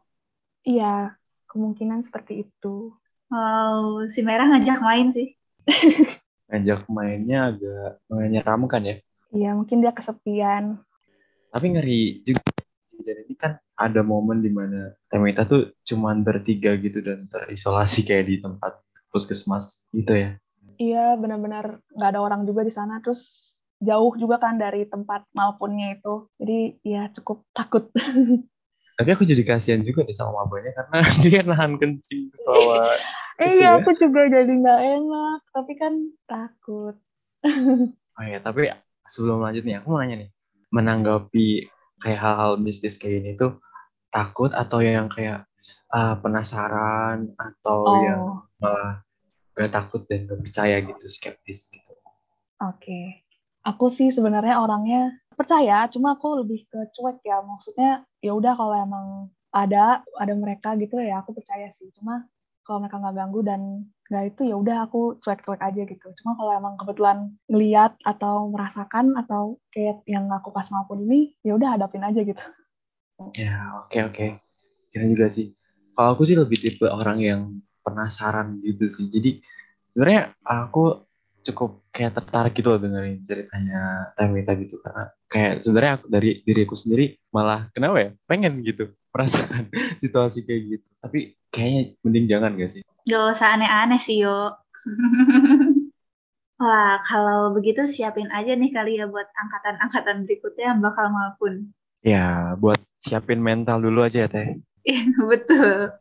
Iya, 0.66 1.18
kemungkinan 1.56 2.04
seperti 2.04 2.44
itu. 2.44 2.92
Wow, 3.32 4.06
si 4.12 4.20
Merah 4.22 4.52
ngajak 4.52 4.84
main 4.84 5.10
sih. 5.16 5.32
ngajak 6.52 6.86
mainnya 6.92 7.56
agak 7.56 8.04
menyeramkan 8.12 8.84
ya. 8.84 8.96
Iya, 9.34 9.52
mungkin 9.58 9.82
dia 9.82 9.96
kesepian. 9.96 10.84
Tapi 11.50 11.66
ngeri 11.72 12.22
juga. 12.28 12.44
Dan 12.96 13.28
ini 13.28 13.36
kan 13.38 13.60
ada 13.78 14.02
momen 14.02 14.42
di 14.42 14.50
mana 14.50 14.96
Temita 15.12 15.46
tuh 15.46 15.76
cuman 15.86 16.26
bertiga 16.26 16.74
gitu 16.80 17.04
dan 17.04 17.28
terisolasi 17.30 18.08
kayak 18.08 18.26
di 18.26 18.36
tempat 18.42 18.82
puskesmas 19.12 19.86
gitu 19.94 20.16
ya. 20.16 20.30
Iya, 20.80 21.16
benar-benar 21.20 21.80
nggak 21.94 22.10
ada 22.16 22.22
orang 22.24 22.48
juga 22.48 22.66
di 22.66 22.74
sana. 22.74 23.00
Terus 23.04 23.54
jauh 23.84 24.16
juga 24.16 24.40
kan 24.40 24.58
dari 24.58 24.88
tempat 24.88 25.28
malpunnya 25.36 26.00
itu. 26.00 26.28
Jadi 26.40 26.60
ya 26.82 27.12
cukup 27.14 27.44
takut. 27.52 27.92
Tapi 28.96 29.10
aku 29.12 29.28
jadi 29.28 29.44
kasihan 29.44 29.84
juga 29.84 30.08
deh 30.08 30.16
sama 30.16 30.44
mabanya 30.44 30.72
karena 30.72 30.98
dia 31.24 31.42
nahan 31.44 31.76
kencing 31.76 32.32
bahwa 32.48 32.96
Iya, 33.36 33.60
ya. 33.60 33.70
aku 33.84 33.92
juga 34.00 34.32
jadi 34.32 34.48
nggak 34.48 34.82
enak, 34.96 35.40
tapi 35.52 35.76
kan 35.76 35.94
takut. 36.24 36.96
oh 38.16 38.24
iya, 38.24 38.40
tapi 38.40 38.72
sebelum 39.12 39.44
lanjut 39.44 39.68
nih, 39.68 39.84
aku 39.84 39.92
mau 39.92 40.00
nanya 40.00 40.24
nih, 40.24 40.30
menanggapi 40.72 41.68
kayak 42.00 42.20
hal-hal 42.24 42.56
mistis 42.56 42.96
kayak 42.96 43.28
ini 43.28 43.32
tuh 43.36 43.60
takut 44.08 44.56
atau 44.56 44.80
yang 44.80 45.12
kayak 45.12 45.44
uh, 45.92 46.16
penasaran 46.24 47.36
atau 47.36 47.80
oh. 47.84 48.00
yang 48.00 48.22
malah 48.64 49.04
gak 49.56 49.72
takut 49.72 50.08
dan 50.08 50.32
gak 50.32 50.40
percaya 50.40 50.80
gitu, 50.80 51.06
skeptis 51.12 51.68
gitu. 51.68 51.92
Oke, 51.92 52.08
okay. 52.80 53.06
aku 53.68 53.92
sih 53.92 54.16
sebenarnya 54.16 54.64
orangnya 54.64 55.12
percaya 55.36 55.86
cuma 55.92 56.16
aku 56.16 56.42
lebih 56.42 56.66
ke 56.68 56.80
cuek 56.96 57.22
ya. 57.22 57.44
Maksudnya 57.44 57.92
ya 58.24 58.32
udah 58.34 58.54
kalau 58.56 58.76
emang 58.76 59.06
ada 59.56 60.04
ada 60.20 60.34
mereka 60.36 60.76
gitu 60.76 61.00
ya 61.00 61.22
aku 61.22 61.36
percaya 61.36 61.70
sih. 61.76 61.92
Cuma 61.96 62.28
kalau 62.66 62.82
mereka 62.82 62.98
nggak 62.98 63.16
ganggu 63.16 63.40
dan 63.46 63.62
nggak 64.10 64.26
itu 64.34 64.42
ya 64.50 64.56
udah 64.58 64.78
aku 64.90 65.22
cuek-cuek 65.22 65.62
aja 65.62 65.82
gitu. 65.86 66.08
Cuma 66.24 66.34
kalau 66.34 66.52
emang 66.58 66.76
kebetulan 66.82 67.18
ngeliat 67.46 67.94
atau 68.02 68.50
merasakan 68.50 69.14
atau 69.20 69.62
kayak 69.70 70.02
yang 70.10 70.26
aku 70.34 70.50
pas 70.50 70.66
maupun 70.74 71.06
ini 71.06 71.38
ya 71.46 71.54
udah 71.54 71.78
hadapin 71.78 72.02
aja 72.02 72.26
gitu. 72.26 72.42
Ya 73.38 73.86
oke 73.86 73.94
okay, 73.94 74.02
oke. 74.04 74.16
Okay. 74.16 74.30
kira 74.92 75.06
juga 75.12 75.28
sih. 75.30 75.54
Kalau 75.96 76.16
aku 76.16 76.28
sih 76.28 76.36
lebih 76.36 76.60
tipe 76.60 76.88
orang 76.88 77.20
yang 77.24 77.42
penasaran 77.86 78.60
gitu 78.66 78.90
sih. 78.90 79.08
Jadi 79.14 79.40
sebenarnya 79.94 80.36
aku 80.44 81.05
cukup 81.46 81.86
kayak 81.94 82.18
tertarik 82.18 82.54
gitu 82.58 82.74
loh 82.74 82.82
dengerin 82.82 83.22
ceritanya 83.24 84.12
Tamita 84.18 84.52
gitu 84.58 84.82
karena 84.82 85.14
kayak 85.30 85.54
sebenarnya 85.62 85.94
aku 86.02 86.06
dari 86.10 86.32
diriku 86.42 86.74
sendiri 86.74 87.16
malah 87.30 87.70
kenapa 87.72 87.98
ya 88.02 88.10
pengen 88.26 88.66
gitu 88.66 88.90
merasakan 89.14 89.70
situasi 90.02 90.44
kayak 90.44 90.62
gitu 90.78 90.88
tapi 91.00 91.38
kayaknya 91.54 91.82
mending 92.02 92.26
jangan 92.26 92.58
gak 92.58 92.72
sih 92.74 92.82
gak 93.06 93.24
usah 93.38 93.48
aneh-aneh 93.56 94.02
sih 94.02 94.26
yo 94.26 94.58
Wah, 96.56 97.04
kalau 97.04 97.52
begitu 97.52 97.84
siapin 97.84 98.32
aja 98.32 98.56
nih 98.56 98.72
kali 98.72 98.96
ya 98.96 99.12
buat 99.12 99.28
angkatan-angkatan 99.28 100.24
berikutnya 100.24 100.72
yang 100.72 100.80
bakal 100.80 101.12
maupun. 101.12 101.76
Ya, 102.00 102.56
buat 102.56 102.80
siapin 103.04 103.44
mental 103.44 103.84
dulu 103.84 104.08
aja 104.08 104.24
ya, 104.24 104.30
Teh. 104.32 104.56
Iya, 104.86 105.18
betul. 105.18 105.98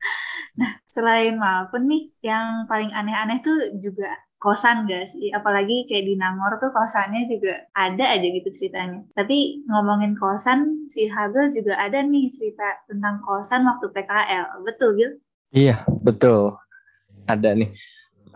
Nah, 0.60 0.72
selain 0.92 1.40
maupun 1.40 1.88
nih, 1.88 2.12
yang 2.22 2.68
paling 2.70 2.92
aneh-aneh 2.92 3.40
tuh 3.42 3.80
juga 3.80 4.12
kosan 4.44 4.84
gak 4.84 5.08
sih? 5.08 5.32
Apalagi 5.32 5.88
kayak 5.88 6.04
di 6.04 6.14
Nangor 6.20 6.60
tuh 6.60 6.68
kosannya 6.68 7.24
juga 7.32 7.64
ada 7.72 8.04
aja 8.12 8.26
gitu 8.28 8.52
ceritanya. 8.52 9.00
Tapi 9.16 9.64
ngomongin 9.64 10.12
kosan, 10.20 10.84
si 10.92 11.08
Habil 11.08 11.48
juga 11.56 11.80
ada 11.80 12.04
nih 12.04 12.28
cerita 12.28 12.84
tentang 12.84 13.24
kosan 13.24 13.64
waktu 13.64 13.88
PKL. 13.88 14.60
Betul, 14.68 14.90
Bil? 15.00 15.10
Iya, 15.56 15.80
betul. 16.04 16.60
Ada 17.24 17.56
nih. 17.56 17.72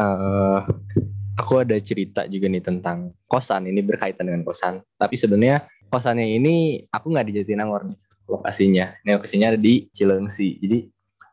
Uh, 0.00 0.64
aku 1.36 1.60
ada 1.60 1.76
cerita 1.76 2.24
juga 2.24 2.48
nih 2.48 2.64
tentang 2.64 3.12
kosan. 3.28 3.68
Ini 3.68 3.84
berkaitan 3.84 4.32
dengan 4.32 4.48
kosan. 4.48 4.80
Tapi 4.96 5.20
sebenarnya 5.20 5.68
kosannya 5.92 6.24
ini 6.24 6.88
aku 6.88 7.12
nggak 7.12 7.28
di 7.28 7.32
Jatinangor 7.36 7.84
nih 7.84 7.98
lokasinya. 8.32 8.96
Ini 9.04 9.20
lokasinya 9.20 9.52
ada 9.52 9.60
di 9.60 9.88
Cilengsi. 9.92 10.56
Jadi 10.60 10.78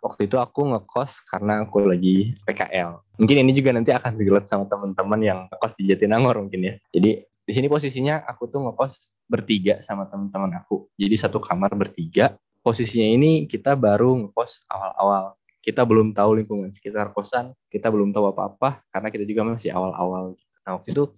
waktu 0.06 0.30
itu 0.30 0.38
aku 0.38 0.70
ngekos 0.70 1.26
karena 1.26 1.66
aku 1.66 1.82
lagi 1.82 2.38
PKL. 2.46 3.02
Mungkin 3.18 3.38
ini 3.42 3.52
juga 3.58 3.74
nanti 3.74 3.90
akan 3.90 4.22
dilihat 4.22 4.46
sama 4.46 4.70
teman-teman 4.70 5.20
yang 5.26 5.40
ngekos 5.50 5.74
di 5.74 5.90
Jatinangor 5.90 6.38
mungkin 6.38 6.62
ya. 6.62 6.74
Jadi 6.94 7.26
di 7.26 7.54
sini 7.54 7.66
posisinya 7.66 8.22
aku 8.30 8.46
tuh 8.46 8.62
ngekos 8.70 9.26
bertiga 9.26 9.82
sama 9.82 10.06
teman-teman 10.06 10.62
aku. 10.62 10.86
Jadi 10.94 11.16
satu 11.18 11.42
kamar 11.42 11.74
bertiga. 11.74 12.38
Posisinya 12.62 13.10
ini 13.10 13.32
kita 13.50 13.74
baru 13.74 14.30
ngekos 14.30 14.70
awal-awal. 14.70 15.34
Kita 15.66 15.82
belum 15.82 16.14
tahu 16.14 16.46
lingkungan 16.46 16.70
sekitar 16.70 17.10
kosan, 17.10 17.58
kita 17.74 17.90
belum 17.90 18.14
tahu 18.14 18.30
apa-apa 18.30 18.86
karena 18.94 19.10
kita 19.10 19.26
juga 19.26 19.42
masih 19.50 19.74
awal-awal. 19.74 20.38
Nah 20.62 20.78
waktu 20.78 20.94
itu 20.94 21.10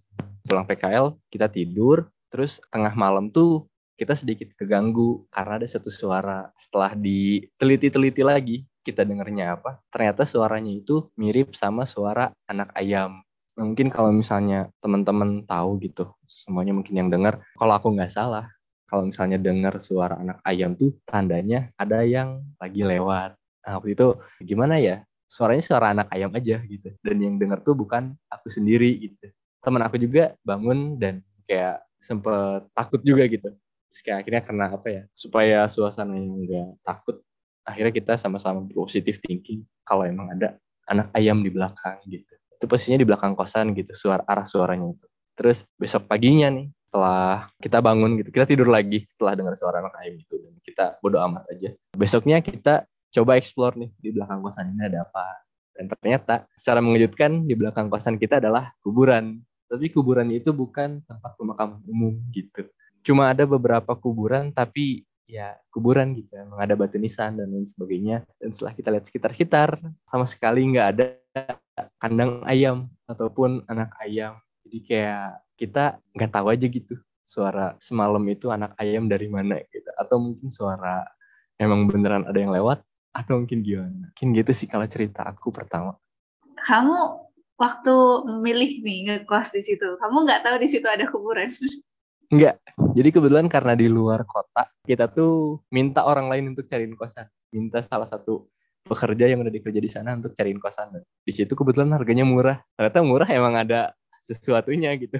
pulang 0.47 0.63
PKL, 0.63 1.19
kita 1.27 1.51
tidur, 1.51 2.07
terus 2.31 2.63
tengah 2.71 2.95
malam 2.95 3.27
tuh 3.27 3.67
kita 3.97 4.13
sedikit 4.13 4.53
keganggu 4.55 5.25
karena 5.33 5.59
ada 5.59 5.67
satu 5.67 5.91
suara. 5.91 6.47
Setelah 6.55 6.95
diteliti-teliti 6.95 8.23
lagi, 8.23 8.63
kita 8.87 9.03
dengarnya 9.03 9.59
apa? 9.59 9.83
Ternyata 9.91 10.23
suaranya 10.23 10.71
itu 10.71 11.11
mirip 11.19 11.51
sama 11.51 11.83
suara 11.83 12.31
anak 12.47 12.71
ayam. 12.79 13.19
Nah, 13.59 13.65
mungkin 13.67 13.91
kalau 13.91 14.13
misalnya 14.15 14.71
teman-teman 14.79 15.43
tahu 15.43 15.81
gitu, 15.83 16.13
semuanya 16.29 16.71
mungkin 16.71 16.93
yang 16.95 17.09
dengar, 17.11 17.43
kalau 17.59 17.73
aku 17.75 17.91
nggak 17.91 18.13
salah, 18.13 18.47
kalau 18.87 19.09
misalnya 19.09 19.35
dengar 19.35 19.81
suara 19.83 20.15
anak 20.15 20.39
ayam 20.47 20.71
tuh 20.77 20.95
tandanya 21.03 21.67
ada 21.75 22.07
yang 22.07 22.39
lagi 22.55 22.87
lewat. 22.87 23.35
Nah, 23.67 23.71
waktu 23.75 23.99
itu 23.99 24.15
gimana 24.47 24.79
ya? 24.79 25.03
Suaranya 25.27 25.59
suara 25.59 25.91
anak 25.91 26.07
ayam 26.15 26.31
aja 26.31 26.63
gitu. 26.63 26.95
Dan 27.03 27.19
yang 27.19 27.35
dengar 27.35 27.59
tuh 27.59 27.75
bukan 27.75 28.15
aku 28.31 28.47
sendiri 28.47 28.95
gitu. 28.95 29.27
Teman 29.59 29.83
aku 29.83 29.99
juga 29.99 30.39
bangun 30.47 30.95
dan 30.95 31.19
kayak 31.43 31.83
sempet 31.99 32.63
takut 32.71 33.03
juga 33.03 33.27
gitu. 33.27 33.51
Terus 33.91 34.01
kayak 34.05 34.17
akhirnya 34.23 34.41
karena 34.47 34.65
apa 34.71 34.87
ya? 34.87 35.03
Supaya 35.11 35.67
suasananya 35.67 36.31
nggak 36.47 36.69
takut, 36.87 37.19
akhirnya 37.67 37.91
kita 37.91 38.13
sama-sama 38.15 38.63
positive 38.71 39.19
thinking 39.19 39.67
kalau 39.83 40.07
emang 40.07 40.31
ada 40.31 40.55
anak 40.87 41.11
ayam 41.11 41.43
di 41.43 41.51
belakang 41.51 41.99
gitu. 42.07 42.31
Itu 42.55 42.65
posisinya 42.65 43.03
di 43.03 43.07
belakang 43.07 43.35
kosan 43.35 43.75
gitu 43.75 43.91
suara 43.91 44.23
arah 44.23 44.47
suaranya 44.47 44.95
itu. 44.95 45.07
Terus 45.35 45.67
besok 45.75 46.07
paginya 46.07 46.47
nih 46.49 46.71
setelah 46.87 47.51
kita 47.59 47.83
bangun 47.83 48.15
gitu 48.23 48.31
kita 48.31 48.47
tidur 48.47 48.71
lagi 48.71 49.03
setelah 49.05 49.35
dengar 49.35 49.53
suara 49.59 49.83
anak 49.83 49.93
ayam 49.99 50.15
itu. 50.15 50.35
Dan 50.39 50.55
kita 50.63 50.97
bodo 51.03 51.19
amat 51.19 51.43
aja. 51.51 51.75
Besoknya 51.93 52.39
kita 52.39 52.87
coba 52.87 53.35
explore 53.35 53.75
nih 53.75 53.91
di 53.99 54.09
belakang 54.15 54.39
kosan 54.39 54.71
ini 54.71 54.87
ada 54.87 55.03
apa. 55.03 55.27
Dan 55.77 55.91
ternyata 55.91 56.49
secara 56.57 56.81
mengejutkan 56.81 57.45
di 57.45 57.53
belakang 57.53 57.91
kosan 57.91 58.17
kita 58.17 58.41
adalah 58.41 58.73
kuburan. 58.81 59.43
Tapi 59.67 59.91
kuburan 59.91 60.31
itu 60.31 60.55
bukan 60.55 61.03
tempat 61.03 61.35
pemakaman 61.35 61.83
umum 61.85 62.15
gitu. 62.31 62.65
Cuma 63.03 63.29
ada 63.29 63.43
beberapa 63.43 63.93
kuburan 63.93 64.49
tapi 64.55 65.03
ya 65.27 65.59
kuburan 65.75 66.15
gitu 66.15 66.39
emang 66.39 66.57
ada 66.63 66.73
batu 66.73 66.95
nisan 66.95 67.37
dan 67.37 67.51
lain 67.51 67.67
sebagainya. 67.67 68.23
Dan 68.39 68.55
setelah 68.55 68.73
kita 68.73 68.89
lihat 68.95 69.05
sekitar-sekitar 69.05 69.69
sama 70.07 70.25
sekali 70.25 70.63
nggak 70.71 70.87
ada 70.95 71.05
kandang 72.01 72.41
ayam 72.47 72.87
ataupun 73.05 73.67
anak 73.67 73.93
ayam. 74.01 74.39
Jadi 74.65 74.79
kayak 74.87 75.43
kita 75.59 75.99
nggak 76.15 76.31
tahu 76.31 76.47
aja 76.49 76.65
gitu 76.65 76.95
suara 77.27 77.75
semalam 77.83 78.23
itu 78.31 78.47
anak 78.49 78.73
ayam 78.79 79.11
dari 79.11 79.27
mana 79.27 79.59
gitu. 79.69 79.91
Atau 79.99 80.17
mungkin 80.23 80.47
suara 80.47 81.03
emang 81.59 81.91
beneran 81.91 82.23
ada 82.23 82.39
yang 82.39 82.55
lewat 82.55 82.81
atau 83.11 83.43
mungkin 83.43 83.61
gimana. 83.61 84.09
Mungkin 84.15 84.27
gitu 84.33 84.51
sih 84.55 84.67
kalau 84.71 84.87
cerita 84.87 85.27
aku 85.27 85.51
pertama. 85.51 85.99
Kamu 86.57 87.27
waktu 87.57 87.93
milih 88.37 88.85
nih 88.85 88.97
ngekos 89.09 89.49
di 89.57 89.61
situ 89.65 89.97
kamu 89.97 90.29
nggak 90.29 90.45
tahu 90.45 90.55
di 90.61 90.69
situ 90.69 90.85
ada 90.85 91.09
kuburan 91.09 91.49
Enggak. 92.27 92.59
Jadi 92.91 93.09
kebetulan 93.13 93.47
karena 93.47 93.73
di 93.77 93.87
luar 93.87 94.27
kota, 94.27 94.67
kita 94.83 95.07
tuh 95.07 95.63
minta 95.71 96.03
orang 96.03 96.27
lain 96.27 96.51
untuk 96.51 96.67
cariin 96.67 96.97
kosan. 96.99 97.27
Minta 97.55 97.79
salah 97.79 98.03
satu 98.03 98.51
pekerja 98.83 99.31
yang 99.31 99.43
udah 99.43 99.51
dikerja 99.51 99.79
di 99.79 99.87
sana 99.87 100.15
untuk 100.15 100.35
cariin 100.35 100.59
kosan. 100.59 100.91
Di 101.23 101.31
situ 101.31 101.55
kebetulan 101.55 101.95
harganya 101.95 102.27
murah. 102.27 102.59
Ternyata 102.75 102.99
murah 103.03 103.29
emang 103.31 103.55
ada 103.55 103.95
sesuatunya 104.19 104.91
gitu. 104.99 105.15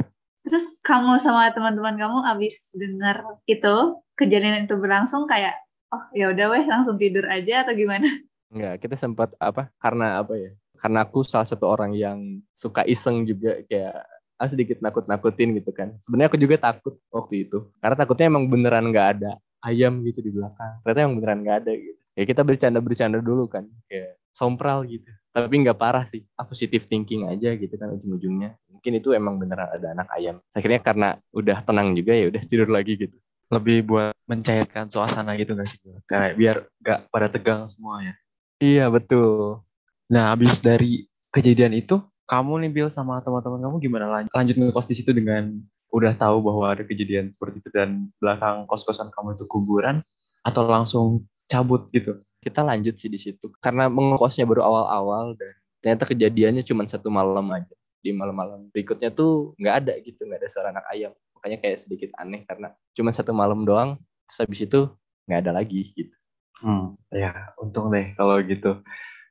Terus 0.47 0.79
kamu 0.83 1.19
sama 1.19 1.51
teman-teman 1.51 1.95
kamu 1.95 2.17
abis 2.23 2.71
dengar 2.75 3.23
itu, 3.47 3.75
kejadian 4.15 4.67
itu 4.67 4.75
berlangsung 4.79 5.27
kayak, 5.27 5.55
oh 5.91 6.03
ya 6.15 6.31
udah 6.31 6.45
weh 6.51 6.63
langsung 6.67 6.95
tidur 6.99 7.27
aja 7.27 7.67
atau 7.67 7.75
gimana? 7.75 8.07
Enggak, 8.51 8.83
kita 8.83 8.95
sempat 8.95 9.35
apa? 9.43 9.67
Karena 9.79 10.23
apa 10.23 10.39
ya? 10.39 10.51
Karena 10.79 11.03
aku 11.03 11.23
salah 11.27 11.47
satu 11.47 11.67
orang 11.67 11.91
yang 11.95 12.39
suka 12.55 12.87
iseng 12.87 13.27
juga 13.27 13.59
kayak 13.67 14.07
ah, 14.37 14.47
sedikit 14.49 14.77
nakut-nakutin 14.79 15.57
gitu 15.57 15.73
kan. 15.73 15.97
Sebenarnya 16.01 16.29
aku 16.29 16.39
juga 16.39 16.55
takut 16.61 16.95
waktu 17.09 17.49
itu. 17.49 17.67
Karena 17.81 17.95
takutnya 17.97 18.25
emang 18.29 18.45
beneran 18.47 18.89
nggak 18.89 19.07
ada 19.17 19.31
ayam 19.65 20.05
gitu 20.05 20.21
di 20.21 20.31
belakang. 20.31 20.81
Ternyata 20.85 20.99
emang 21.03 21.15
beneran 21.21 21.39
nggak 21.43 21.57
ada 21.65 21.71
gitu. 21.73 21.99
Ya 22.17 22.23
kita 22.25 22.41
bercanda-bercanda 22.45 23.19
dulu 23.21 23.49
kan. 23.49 23.65
Kayak 23.89 24.17
sompral 24.33 24.85
gitu. 24.85 25.09
Tapi 25.33 25.53
nggak 25.65 25.77
parah 25.77 26.05
sih. 26.05 26.23
Ah, 26.37 26.45
positive 26.45 26.85
thinking 26.85 27.25
aja 27.25 27.53
gitu 27.57 27.73
kan 27.73 27.89
ujung-ujungnya. 27.93 28.57
Mungkin 28.69 28.91
itu 29.01 29.13
emang 29.17 29.41
beneran 29.41 29.69
ada 29.73 29.87
anak 29.97 30.07
ayam. 30.13 30.37
Akhirnya 30.53 30.81
karena 30.81 31.09
udah 31.33 31.57
tenang 31.65 31.97
juga 31.97 32.13
ya 32.13 32.29
udah 32.29 32.41
tidur 32.45 32.69
lagi 32.69 32.93
gitu. 32.95 33.17
Lebih 33.49 33.87
buat 33.87 34.13
mencairkan 34.29 34.91
suasana 34.91 35.33
gitu 35.39 35.57
nggak 35.57 35.67
sih? 35.67 35.79
Kayak 36.05 36.35
biar 36.37 36.55
nggak 36.83 36.99
pada 37.09 37.27
tegang 37.31 37.65
semua 37.65 38.05
ya. 38.05 38.13
Iya 38.57 38.85
betul. 38.89 39.61
Nah, 40.09 40.31
habis 40.33 40.63
dari 40.63 41.05
kejadian 41.35 41.75
itu, 41.75 41.99
kamu 42.27 42.67
nih 42.67 42.71
Bill 42.75 42.89
sama 42.91 43.23
teman-teman 43.23 43.63
kamu 43.63 43.75
gimana 43.79 44.05
lanjut, 44.11 44.31
lanjut 44.35 44.55
ngekos 44.59 44.87
di 44.91 44.95
situ 44.99 45.15
dengan 45.15 45.57
udah 45.95 46.13
tahu 46.19 46.43
bahwa 46.43 46.75
ada 46.75 46.83
kejadian 46.83 47.31
seperti 47.31 47.63
itu 47.63 47.69
dan 47.71 48.11
belakang 48.19 48.67
kos-kosan 48.67 49.07
kamu 49.15 49.39
itu 49.39 49.47
kuburan 49.47 50.03
atau 50.43 50.67
langsung 50.67 51.23
cabut 51.47 51.87
gitu? 51.95 52.19
Kita 52.43 52.61
lanjut 52.67 52.99
sih 52.99 53.07
di 53.07 53.17
situ 53.17 53.47
karena 53.63 53.87
mengkosnya 53.87 54.43
baru 54.43 54.67
awal-awal 54.67 55.39
dan 55.39 55.55
ternyata 55.79 56.03
kejadiannya 56.11 56.63
cuma 56.67 56.83
satu 56.85 57.07
malam 57.07 57.47
aja. 57.55 57.73
Di 57.97 58.13
malam-malam 58.13 58.69
berikutnya 58.69 59.09
tuh 59.09 59.57
nggak 59.57 59.75
ada 59.83 59.93
gitu, 60.03 60.27
nggak 60.27 60.39
ada 60.43 60.49
suara 60.51 60.67
anak 60.75 60.85
ayam. 60.91 61.15
Makanya 61.39 61.57
kayak 61.63 61.77
sedikit 61.81 62.11
aneh 62.19 62.43
karena 62.45 62.75
cuma 62.93 63.09
satu 63.15 63.31
malam 63.31 63.63
doang, 63.63 63.97
terus 64.27 64.37
habis 64.43 64.61
itu 64.67 64.91
nggak 65.25 65.39
ada 65.47 65.51
lagi 65.55 65.81
gitu. 65.95 66.13
Hmm, 66.61 66.97
ya 67.13 67.55
untung 67.57 67.89
deh 67.89 68.13
kalau 68.19 68.37
gitu. 68.43 68.83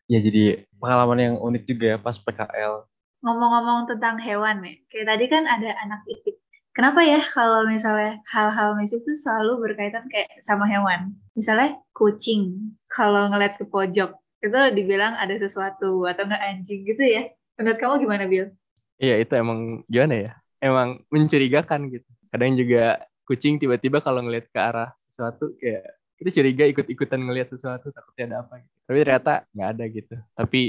Ya 0.06 0.22
jadi 0.22 0.62
pengalaman 0.78 1.18
yang 1.18 1.34
unik 1.42 1.62
juga 1.66 1.84
ya 1.94 1.98
pas 1.98 2.14
PKL. 2.14 2.86
Ngomong-ngomong 3.26 3.90
tentang 3.90 4.22
hewan 4.22 4.62
nih, 4.62 4.86
kayak 4.86 5.06
tadi 5.10 5.24
kan 5.26 5.44
ada 5.50 5.70
anak 5.82 6.06
itik. 6.06 6.38
Kenapa 6.70 7.00
ya 7.02 7.18
kalau 7.32 7.64
misalnya 7.66 8.20
hal-hal 8.28 8.76
mistis 8.76 9.00
itu 9.02 9.16
selalu 9.16 9.64
berkaitan 9.64 10.06
kayak 10.12 10.28
sama 10.44 10.68
hewan? 10.68 11.16
Misalnya 11.32 11.80
kucing, 11.96 12.76
kalau 12.86 13.32
ngeliat 13.32 13.56
ke 13.56 13.64
pojok, 13.64 14.14
itu 14.44 14.60
dibilang 14.76 15.16
ada 15.16 15.32
sesuatu 15.40 16.04
atau 16.04 16.22
nggak 16.28 16.42
anjing 16.44 16.84
gitu 16.84 17.02
ya. 17.02 17.32
Menurut 17.56 17.78
kamu 17.80 17.94
gimana, 18.04 18.24
Bill? 18.28 18.52
Iya 19.00 19.24
itu 19.24 19.32
emang 19.34 19.88
gimana 19.88 20.14
ya? 20.14 20.32
Emang 20.60 21.00
mencurigakan 21.08 21.88
gitu. 21.90 22.08
Kadang 22.28 22.54
juga 22.54 23.02
kucing 23.26 23.58
tiba-tiba 23.58 23.98
kalau 24.04 24.22
ngeliat 24.22 24.46
ke 24.52 24.60
arah 24.60 24.92
sesuatu 25.00 25.56
kayak 25.58 25.96
kita 26.16 26.30
curiga 26.32 26.64
ikut-ikutan 26.64 27.20
ngelihat 27.20 27.52
sesuatu 27.52 27.92
takutnya 27.92 28.24
ada 28.32 28.36
apa 28.44 28.64
gitu. 28.64 28.76
Tapi 28.88 28.98
ternyata 29.04 29.32
nggak 29.52 29.68
ada 29.76 29.84
gitu. 29.92 30.14
Tapi 30.32 30.60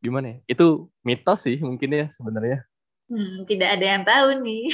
gimana 0.00 0.26
ya? 0.32 0.36
Itu 0.48 0.88
mitos 1.04 1.44
sih 1.44 1.60
mungkin 1.60 1.90
ya 1.92 2.06
sebenarnya. 2.08 2.64
Hmm, 3.08 3.44
tidak 3.44 3.68
ada 3.76 3.86
yang 3.86 4.02
tahu 4.08 4.28
nih. 4.40 4.64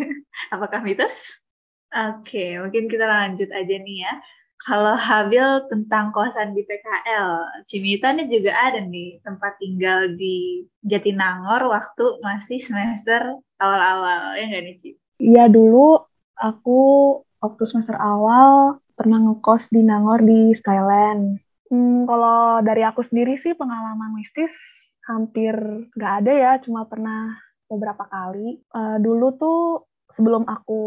Apakah 0.54 0.80
mitos? 0.86 1.42
Oke, 1.90 2.54
mungkin 2.62 2.86
kita 2.86 3.02
lanjut 3.02 3.50
aja 3.50 3.74
nih 3.82 3.98
ya. 4.06 4.12
Kalau 4.60 4.92
Habil 4.92 5.66
tentang 5.72 6.12
kosan 6.12 6.52
di 6.52 6.60
PKL, 6.68 7.64
Cimita 7.64 8.12
nih 8.12 8.28
juga 8.28 8.52
ada 8.52 8.84
nih 8.84 9.18
tempat 9.24 9.56
tinggal 9.56 10.12
di 10.20 10.68
Jatinangor 10.84 11.64
waktu 11.66 12.20
masih 12.20 12.60
semester 12.60 13.40
awal-awal, 13.56 14.36
ya 14.36 14.44
nggak 14.52 14.62
nih 14.68 14.76
Ci? 14.76 14.90
Iya 15.16 15.48
dulu 15.48 16.04
aku 16.36 16.80
waktu 17.40 17.62
semester 17.64 17.96
awal 17.96 18.76
pernah 19.00 19.16
ngekos 19.16 19.72
di 19.72 19.80
Nangor 19.80 20.20
di 20.20 20.52
Skyland. 20.60 21.40
Hmm, 21.72 22.04
kalau 22.04 22.60
dari 22.60 22.84
aku 22.84 23.00
sendiri 23.00 23.40
sih 23.40 23.56
pengalaman 23.56 24.12
mistis 24.12 24.52
hampir 25.08 25.56
nggak 25.96 26.12
ada 26.20 26.32
ya, 26.36 26.52
cuma 26.60 26.84
pernah 26.84 27.32
beberapa 27.64 28.04
kali. 28.04 28.60
Uh, 28.68 29.00
dulu 29.00 29.32
tuh 29.40 29.88
sebelum 30.12 30.44
aku 30.44 30.82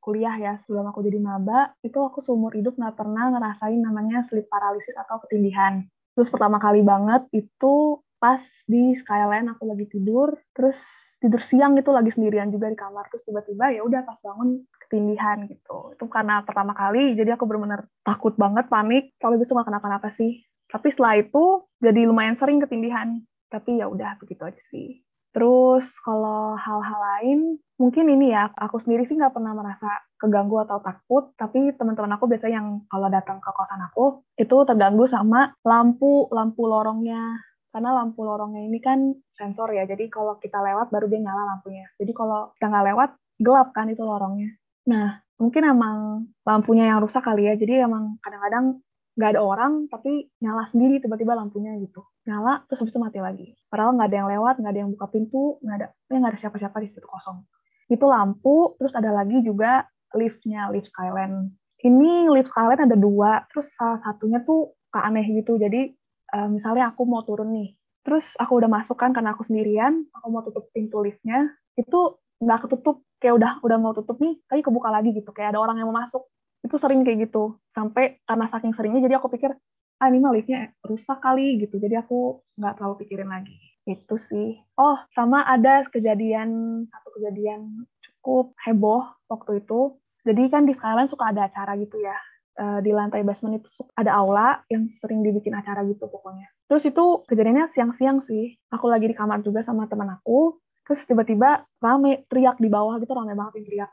kuliah 0.00 0.32
ya, 0.40 0.54
sebelum 0.64 0.88
aku 0.88 1.04
jadi 1.04 1.20
maba, 1.20 1.76
itu 1.84 2.00
aku 2.00 2.24
seumur 2.24 2.56
hidup 2.56 2.80
nggak 2.80 2.96
pernah 2.96 3.28
ngerasain 3.36 3.84
namanya 3.84 4.24
sleep 4.32 4.48
paralysis 4.48 4.96
atau 4.96 5.20
ketindihan. 5.28 5.84
Terus 6.16 6.32
pertama 6.32 6.56
kali 6.56 6.80
banget 6.80 7.28
itu 7.36 8.00
pas 8.16 8.40
di 8.64 8.96
Skyline 8.96 9.52
aku 9.52 9.68
lagi 9.68 9.92
tidur, 9.92 10.40
terus 10.56 10.80
tidur 11.22 11.38
siang 11.46 11.78
gitu 11.78 11.94
lagi 11.94 12.10
sendirian 12.10 12.50
juga 12.50 12.66
di 12.66 12.74
kamar. 12.74 13.06
Terus 13.14 13.22
tiba-tiba 13.22 13.70
ya 13.70 13.86
udah 13.86 14.02
pas 14.02 14.18
bangun 14.18 14.66
ketindihan 14.82 15.46
gitu. 15.46 15.94
Itu 15.94 16.10
karena 16.10 16.42
pertama 16.42 16.74
kali 16.74 17.14
jadi 17.14 17.38
aku 17.38 17.46
benar-benar 17.46 17.86
takut 18.02 18.34
banget 18.34 18.66
panik. 18.66 19.14
Kalau 19.22 19.38
itu 19.38 19.54
nggak 19.54 19.70
kenapa-napa 19.70 20.10
sih. 20.18 20.42
Tapi 20.66 20.90
setelah 20.90 21.22
itu 21.22 21.62
jadi 21.78 22.10
lumayan 22.10 22.34
sering 22.34 22.58
ketindihan. 22.58 23.22
Tapi 23.46 23.78
ya 23.78 23.86
udah 23.86 24.18
begitu 24.18 24.42
aja 24.42 24.62
sih. 24.66 25.00
Terus 25.32 25.88
kalau 26.04 26.52
hal-hal 26.60 27.00
lain, 27.00 27.56
mungkin 27.80 28.04
ini 28.12 28.36
ya, 28.36 28.52
aku 28.52 28.84
sendiri 28.84 29.08
sih 29.08 29.16
nggak 29.16 29.32
pernah 29.32 29.56
merasa 29.56 30.04
keganggu 30.20 30.60
atau 30.60 30.78
takut, 30.84 31.32
tapi 31.40 31.72
teman-teman 31.72 32.20
aku 32.20 32.28
biasanya 32.28 32.60
yang 32.60 32.68
kalau 32.92 33.08
datang 33.08 33.40
ke 33.40 33.48
kosan 33.48 33.80
aku, 33.80 34.20
itu 34.36 34.56
terganggu 34.68 35.08
sama 35.08 35.56
lampu, 35.64 36.28
lampu 36.28 36.68
lorongnya. 36.68 37.40
Karena 37.72 37.96
lampu 37.96 38.20
lorongnya 38.20 38.68
ini 38.68 38.78
kan 38.84 39.16
sensor 39.32 39.72
ya, 39.72 39.88
jadi 39.88 40.12
kalau 40.12 40.36
kita 40.36 40.60
lewat 40.60 40.92
baru 40.92 41.08
dia 41.08 41.24
nyala 41.24 41.56
lampunya. 41.56 41.88
Jadi 41.96 42.12
kalau 42.12 42.52
kita 42.54 42.68
nggak 42.68 42.86
lewat, 42.92 43.10
gelap 43.40 43.68
kan 43.72 43.88
itu 43.88 44.04
lorongnya. 44.04 44.52
Nah, 44.92 45.24
mungkin 45.40 45.62
emang 45.64 45.96
lampunya 46.44 46.92
yang 46.92 47.00
rusak 47.00 47.24
kali 47.24 47.48
ya, 47.48 47.56
jadi 47.56 47.88
emang 47.88 48.20
kadang-kadang 48.20 48.84
nggak 49.16 49.30
ada 49.36 49.40
orang, 49.40 49.72
tapi 49.88 50.28
nyala 50.40 50.68
sendiri 50.68 51.00
tiba-tiba 51.00 51.32
lampunya 51.32 51.72
gitu. 51.80 52.04
Nyala 52.28 52.64
terus 52.68 52.84
habis 52.84 52.92
itu 52.92 53.00
mati 53.00 53.18
lagi. 53.20 53.56
Padahal 53.68 53.96
nggak 53.96 54.08
ada 54.08 54.16
yang 54.20 54.28
lewat 54.28 54.54
nggak 54.60 54.72
ada 54.72 54.80
yang 54.84 54.90
buka 54.92 55.06
pintu 55.12 55.60
nggak 55.60 55.76
ada 55.80 55.86
ya 56.08 56.16
nggak 56.20 56.32
ada 56.32 56.40
siapa-siapa 56.40 56.76
di 56.80 56.88
situ 56.92 57.08
kosong. 57.08 57.44
Itu 57.92 58.04
lampu 58.08 58.76
terus 58.80 58.92
ada 58.96 59.12
lagi 59.12 59.44
juga 59.44 59.84
liftnya 60.16 60.72
lift 60.72 60.88
Skyland. 60.92 61.52
Ini 61.82 62.30
lift 62.32 62.52
Skyland 62.52 62.88
ada 62.88 62.96
dua 62.96 63.44
terus 63.52 63.68
salah 63.76 64.00
satunya 64.00 64.40
tuh 64.44 64.72
aneh 64.92 65.24
gitu. 65.40 65.60
Jadi 65.60 65.92
uh, 66.34 66.48
misalnya 66.48 66.90
aku 66.90 67.04
mau 67.04 67.22
turun 67.22 67.52
nih 67.52 67.76
terus 68.02 68.34
aku 68.34 68.58
udah 68.58 68.66
masuk 68.66 68.98
kan 68.98 69.14
karena 69.14 69.36
aku 69.36 69.46
sendirian 69.46 70.08
aku 70.10 70.26
mau 70.32 70.42
tutup 70.42 70.68
pintu 70.74 70.98
liftnya 71.04 71.54
itu 71.78 72.18
nggak 72.42 72.66
ketutup 72.66 73.06
kayak 73.22 73.38
udah 73.38 73.52
udah 73.62 73.78
mau 73.78 73.94
tutup 73.94 74.18
nih 74.18 74.34
tapi 74.50 74.60
kebuka 74.66 74.90
lagi 74.90 75.14
gitu 75.14 75.30
kayak 75.30 75.54
ada 75.54 75.62
orang 75.62 75.78
yang 75.78 75.88
mau 75.94 76.02
masuk. 76.02 76.26
Itu 76.66 76.78
sering 76.78 77.06
kayak 77.06 77.30
gitu 77.30 77.58
sampai 77.70 78.18
karena 78.26 78.46
saking 78.50 78.74
seringnya 78.74 79.06
jadi 79.06 79.22
aku 79.22 79.30
pikir 79.30 79.54
ah 80.02 80.06
ini 80.10 80.18
mah 80.18 80.34
liftnya 80.34 80.74
rusak 80.82 81.22
kali 81.22 81.62
gitu. 81.62 81.78
Jadi 81.78 81.94
aku 81.94 82.42
nggak 82.58 82.74
terlalu 82.82 83.06
pikirin 83.06 83.30
lagi. 83.30 83.54
Itu 83.86 84.18
sih. 84.18 84.58
Oh 84.74 84.98
sama 85.14 85.46
ada 85.46 85.86
kejadian 85.86 86.82
satu 86.90 87.08
kejadian 87.14 87.86
cukup 88.02 88.58
heboh 88.66 89.06
waktu 89.30 89.62
itu. 89.62 89.94
Jadi 90.26 90.42
kan 90.50 90.66
di 90.66 90.74
Skyline 90.74 91.10
suka 91.10 91.30
ada 91.30 91.46
acara 91.46 91.78
gitu 91.78 91.98
ya 91.98 92.14
di 92.56 92.92
lantai 92.92 93.24
basement 93.24 93.58
itu 93.64 93.68
ada 93.96 94.12
aula 94.12 94.60
yang 94.68 94.84
sering 95.00 95.24
dibikin 95.24 95.56
acara 95.56 95.82
gitu 95.88 96.04
pokoknya. 96.04 96.52
Terus 96.68 96.84
itu 96.88 97.24
kejadiannya 97.28 97.68
siang-siang 97.68 98.24
sih. 98.28 98.56
Aku 98.72 98.88
lagi 98.92 99.08
di 99.08 99.16
kamar 99.16 99.40
juga 99.40 99.64
sama 99.64 99.88
teman 99.88 100.08
aku. 100.12 100.60
Terus 100.84 101.04
tiba-tiba 101.08 101.64
rame 101.80 102.28
teriak 102.28 102.60
di 102.60 102.68
bawah 102.68 103.00
gitu 103.00 103.12
rame 103.16 103.32
banget 103.32 103.60
yang 103.60 103.66
teriak. 103.68 103.90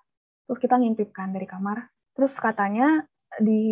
Terus 0.48 0.60
kita 0.60 0.76
ngintip 0.76 1.10
kan 1.16 1.32
dari 1.32 1.48
kamar. 1.48 1.88
Terus 2.16 2.34
katanya 2.36 3.08
di 3.40 3.64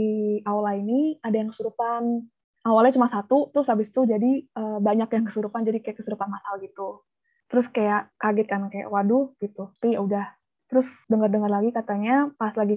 aula 0.46 0.78
ini 0.78 1.20
ada 1.20 1.36
yang 1.36 1.50
kesurupan. 1.52 2.24
Awalnya 2.68 3.00
cuma 3.00 3.08
satu 3.08 3.52
terus 3.56 3.68
habis 3.72 3.88
itu 3.92 4.04
jadi 4.04 4.44
uh, 4.60 4.80
banyak 4.84 5.08
yang 5.08 5.26
kesurupan 5.28 5.64
jadi 5.64 5.80
kayak 5.84 6.04
kesurupan 6.04 6.28
masal 6.28 6.60
gitu. 6.64 7.04
Terus 7.48 7.68
kayak 7.72 8.12
kaget 8.20 8.48
kan 8.48 8.68
kayak 8.68 8.92
waduh 8.92 9.32
gitu. 9.40 9.72
Tapi 9.80 9.96
ya 9.96 10.04
udah 10.04 10.26
terus 10.68 10.88
dengar-dengar 11.08 11.48
lagi 11.48 11.72
katanya 11.72 12.28
pas 12.36 12.52
lagi 12.60 12.76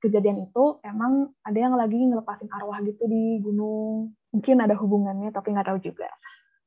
kejadian, 0.00 0.44
itu 0.44 0.64
emang 0.84 1.32
ada 1.40 1.58
yang 1.58 1.72
lagi 1.72 1.96
ngelepasin 1.96 2.52
arwah 2.52 2.84
gitu 2.84 3.00
di 3.08 3.40
gunung 3.40 4.12
mungkin 4.30 4.56
ada 4.60 4.76
hubungannya 4.76 5.32
tapi 5.32 5.56
nggak 5.56 5.68
tahu 5.72 5.80
juga 5.80 6.08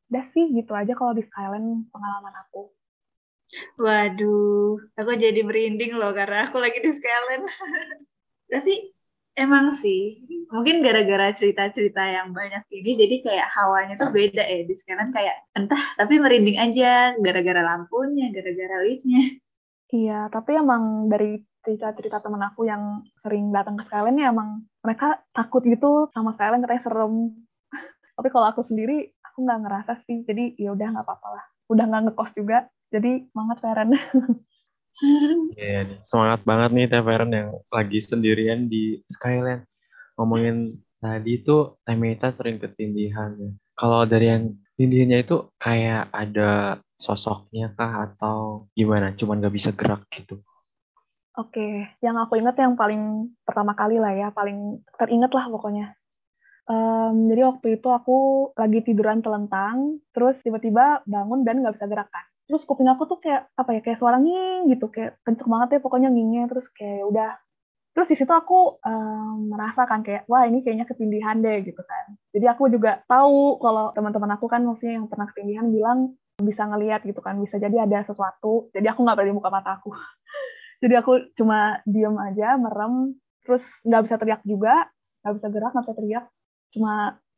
udah 0.09 0.25
sih 0.33 0.49
gitu 0.53 0.73
aja 0.73 0.97
kalau 0.97 1.13
di 1.13 1.23
Skyland 1.25 1.89
pengalaman 1.93 2.33
aku 2.45 2.73
Waduh, 3.77 4.81
aku 4.97 5.11
jadi 5.13 5.45
merinding 5.45 5.93
loh 5.93 6.09
karena 6.09 6.49
aku 6.49 6.57
lagi 6.57 6.81
di 6.81 6.89
Skyland. 6.89 7.45
Tapi 8.53 8.73
emang 9.37 9.77
sih, 9.77 10.25
mungkin 10.49 10.81
gara-gara 10.81 11.33
cerita-cerita 11.33 12.01
yang 12.01 12.33
banyak 12.33 12.65
ini, 12.73 12.97
jadi 12.97 13.15
kayak 13.21 13.49
hawanya 13.53 13.93
tuh 14.01 14.09
beda 14.09 14.41
ya. 14.41 14.65
Di 14.65 14.75
sekarang 14.77 15.13
kayak 15.13 15.37
entah, 15.57 15.81
tapi 15.97 16.17
merinding 16.17 16.57
aja 16.61 17.13
gara-gara 17.17 17.61
lampunya, 17.61 18.29
gara-gara 18.33 18.81
liftnya. 18.85 19.37
Iya, 19.93 20.25
tapi 20.33 20.57
emang 20.57 21.05
dari 21.05 21.37
cerita-cerita 21.61 22.17
temen 22.17 22.41
aku 22.41 22.65
yang 22.65 23.05
sering 23.21 23.53
datang 23.53 23.77
ke 23.77 23.85
Skyline 23.85 24.19
ya 24.19 24.33
emang 24.33 24.65
mereka 24.81 25.21
takut 25.31 25.61
gitu 25.61 26.09
sama 26.09 26.33
Skyline 26.33 26.65
katanya 26.65 26.81
serem. 26.81 27.13
tapi 28.17 28.27
kalau 28.33 28.49
aku 28.49 28.65
sendiri, 28.65 29.13
aku 29.21 29.45
nggak 29.45 29.61
ngerasa 29.61 29.93
sih. 30.09 30.25
Jadi 30.25 30.57
ya 30.57 30.73
udah 30.73 30.97
nggak 30.97 31.05
apa-apa 31.05 31.27
lah. 31.37 31.45
Udah 31.69 31.85
nggak 31.85 32.01
ngekos 32.09 32.33
juga, 32.33 32.65
jadi 32.89 33.29
semangat 33.29 33.57
Feren. 33.61 33.93
Iya, 35.57 35.89
yeah, 35.89 36.05
semangat 36.05 36.45
banget 36.45 36.69
nih 36.69 36.85
Teh 36.85 37.01
Feren 37.01 37.33
yang 37.33 37.49
lagi 37.73 37.97
sendirian 37.97 38.69
di 38.69 39.01
Skyland. 39.09 39.65
Ngomongin 40.21 40.77
tadi 41.01 41.41
itu 41.41 41.81
Temita 41.81 42.29
sering 42.37 42.61
ketindihan 42.61 43.33
ya. 43.41 43.49
Kalau 43.73 44.05
dari 44.05 44.29
yang 44.29 44.53
tindihannya 44.79 45.25
itu 45.25 45.49
kayak 45.57 46.09
ada 46.13 46.81
sosoknya 46.97 47.73
kah 47.75 48.09
atau 48.09 48.67
gimana? 48.73 49.13
Cuman 49.13 49.41
nggak 49.43 49.55
bisa 49.55 49.69
gerak 49.73 50.07
gitu. 50.13 50.39
Oke, 51.33 51.89
yang 52.05 52.15
aku 52.21 52.37
ingat 52.37 52.61
yang 52.61 52.77
paling 52.77 53.33
pertama 53.41 53.73
kali 53.73 53.97
lah 53.97 54.13
ya, 54.13 54.29
paling 54.29 54.85
teringat 55.01 55.33
lah 55.33 55.49
pokoknya. 55.49 55.97
Um, 56.69 57.27
jadi 57.27 57.49
waktu 57.49 57.81
itu 57.81 57.89
aku 57.89 58.15
lagi 58.55 58.79
tiduran 58.85 59.19
telentang, 59.19 59.99
terus 60.13 60.39
tiba-tiba 60.45 61.01
bangun 61.09 61.41
dan 61.41 61.59
nggak 61.59 61.75
bisa 61.75 61.89
gerakan 61.89 62.25
terus 62.43 62.67
kuping 62.67 62.91
aku 62.91 63.07
tuh 63.07 63.19
kayak 63.23 63.47
apa 63.55 63.79
ya 63.79 63.81
kayak 63.81 63.99
suara 63.99 64.19
nging 64.19 64.67
gitu 64.75 64.91
kayak 64.91 65.15
kenceng 65.23 65.47
banget 65.47 65.69
ya 65.73 65.79
pokoknya 65.79 66.09
ngingnya 66.11 66.43
terus 66.51 66.67
kayak 66.75 66.95
ya 66.99 67.05
udah 67.07 67.29
terus 67.93 68.09
di 68.09 68.17
situ 68.17 68.33
aku 68.33 68.81
um, 68.81 69.53
merasakan 69.53 70.01
kayak 70.01 70.25
wah 70.25 70.49
ini 70.49 70.65
kayaknya 70.65 70.89
ketindihan 70.89 71.37
deh 71.39 71.61
gitu 71.61 71.81
kan. 71.85 72.17
Jadi 72.33 72.45
aku 72.49 72.69
juga 72.73 73.05
tahu 73.05 73.61
kalau 73.61 73.93
teman-teman 73.93 74.33
aku 74.33 74.49
kan 74.49 74.65
maksudnya 74.65 74.97
yang 74.97 75.07
pernah 75.07 75.29
ketindihan 75.29 75.69
bilang 75.69 76.17
bisa 76.41 76.65
ngelihat 76.65 77.05
gitu 77.05 77.21
kan 77.21 77.37
bisa 77.37 77.61
jadi 77.61 77.85
ada 77.85 78.01
sesuatu. 78.01 78.73
Jadi 78.73 78.89
aku 78.89 79.05
nggak 79.05 79.17
berani 79.17 79.37
buka 79.37 79.53
mata 79.53 79.77
aku. 79.77 79.93
Jadi 80.83 80.99
aku 80.99 81.31
cuma 81.39 81.79
diem 81.87 82.11
aja 82.19 82.59
merem 82.59 83.15
terus 83.47 83.63
nggak 83.87 84.03
bisa 84.03 84.15
teriak 84.19 84.41
juga 84.43 84.91
nggak 85.23 85.33
bisa 85.39 85.47
gerak 85.47 85.71
nggak 85.71 85.85
bisa 85.87 85.95
teriak 85.95 86.25
cuma 86.75 86.93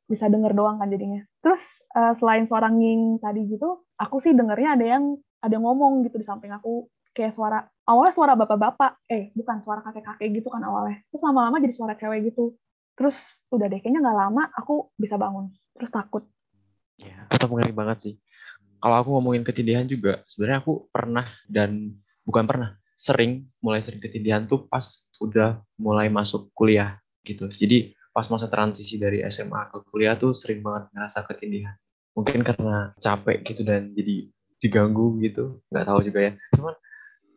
bisa 0.05 0.25
denger 0.29 0.53
doang 0.53 0.77
kan 0.77 0.89
jadinya. 0.89 1.21
Terus 1.41 1.61
uh, 1.97 2.13
selain 2.17 2.45
suara 2.45 2.69
nging 2.69 3.21
tadi 3.21 3.45
gitu, 3.49 3.85
aku 3.97 4.21
sih 4.21 4.33
dengernya 4.37 4.77
ada 4.77 4.85
yang 4.85 5.03
ada 5.41 5.53
yang 5.53 5.65
ngomong 5.65 6.05
gitu 6.05 6.21
di 6.21 6.25
samping 6.25 6.53
aku 6.53 6.89
kayak 7.15 7.31
suara 7.31 7.63
awalnya 7.87 8.13
suara 8.13 8.33
bapak-bapak, 8.35 9.07
eh 9.07 9.31
bukan 9.31 9.63
suara 9.63 9.79
kakek-kakek 9.79 10.43
gitu 10.43 10.51
kan 10.51 10.61
awalnya. 10.67 10.99
Terus 11.07 11.23
lama-lama 11.23 11.63
jadi 11.63 11.73
suara 11.73 11.95
cewek 11.95 12.35
gitu. 12.35 12.59
Terus 12.99 13.15
udah 13.49 13.71
deh 13.71 13.79
kayaknya 13.79 14.03
nggak 14.03 14.19
lama 14.19 14.43
aku 14.51 14.91
bisa 14.99 15.15
bangun. 15.15 15.55
Terus 15.79 15.91
takut. 15.95 16.23
Ya, 16.99 17.27
tetap 17.31 17.47
ngeri 17.51 17.71
banget 17.71 17.97
sih. 18.03 18.13
Kalau 18.83 18.95
aku 18.99 19.09
ngomongin 19.15 19.47
ketindihan 19.47 19.87
juga, 19.87 20.21
sebenarnya 20.27 20.59
aku 20.61 20.91
pernah 20.91 21.25
dan 21.47 21.95
bukan 22.27 22.45
pernah, 22.45 22.75
sering 22.95 23.47
mulai 23.59 23.83
sering 23.83 24.03
ketindihan 24.03 24.47
tuh 24.47 24.67
pas 24.67 24.83
udah 25.23 25.63
mulai 25.79 26.11
masuk 26.11 26.51
kuliah 26.51 26.99
gitu. 27.23 27.47
Jadi 27.51 27.95
pas 28.15 28.27
masa 28.31 28.47
transisi 28.47 28.95
dari 28.95 29.19
SMA 29.27 29.71
ke 29.71 29.83
kuliah 29.91 30.15
tuh 30.15 30.31
sering 30.31 30.63
banget 30.63 30.87
ngerasa 30.95 31.27
ketindihan. 31.27 31.75
Mungkin 32.15 32.47
karena 32.47 32.95
capek 33.03 33.43
gitu 33.43 33.67
dan 33.67 33.91
jadi 33.91 34.31
diganggu 34.63 35.19
gitu, 35.19 35.59
nggak 35.67 35.83
tahu 35.83 35.99
juga 36.07 36.19
ya. 36.31 36.31
Cuman 36.55 36.75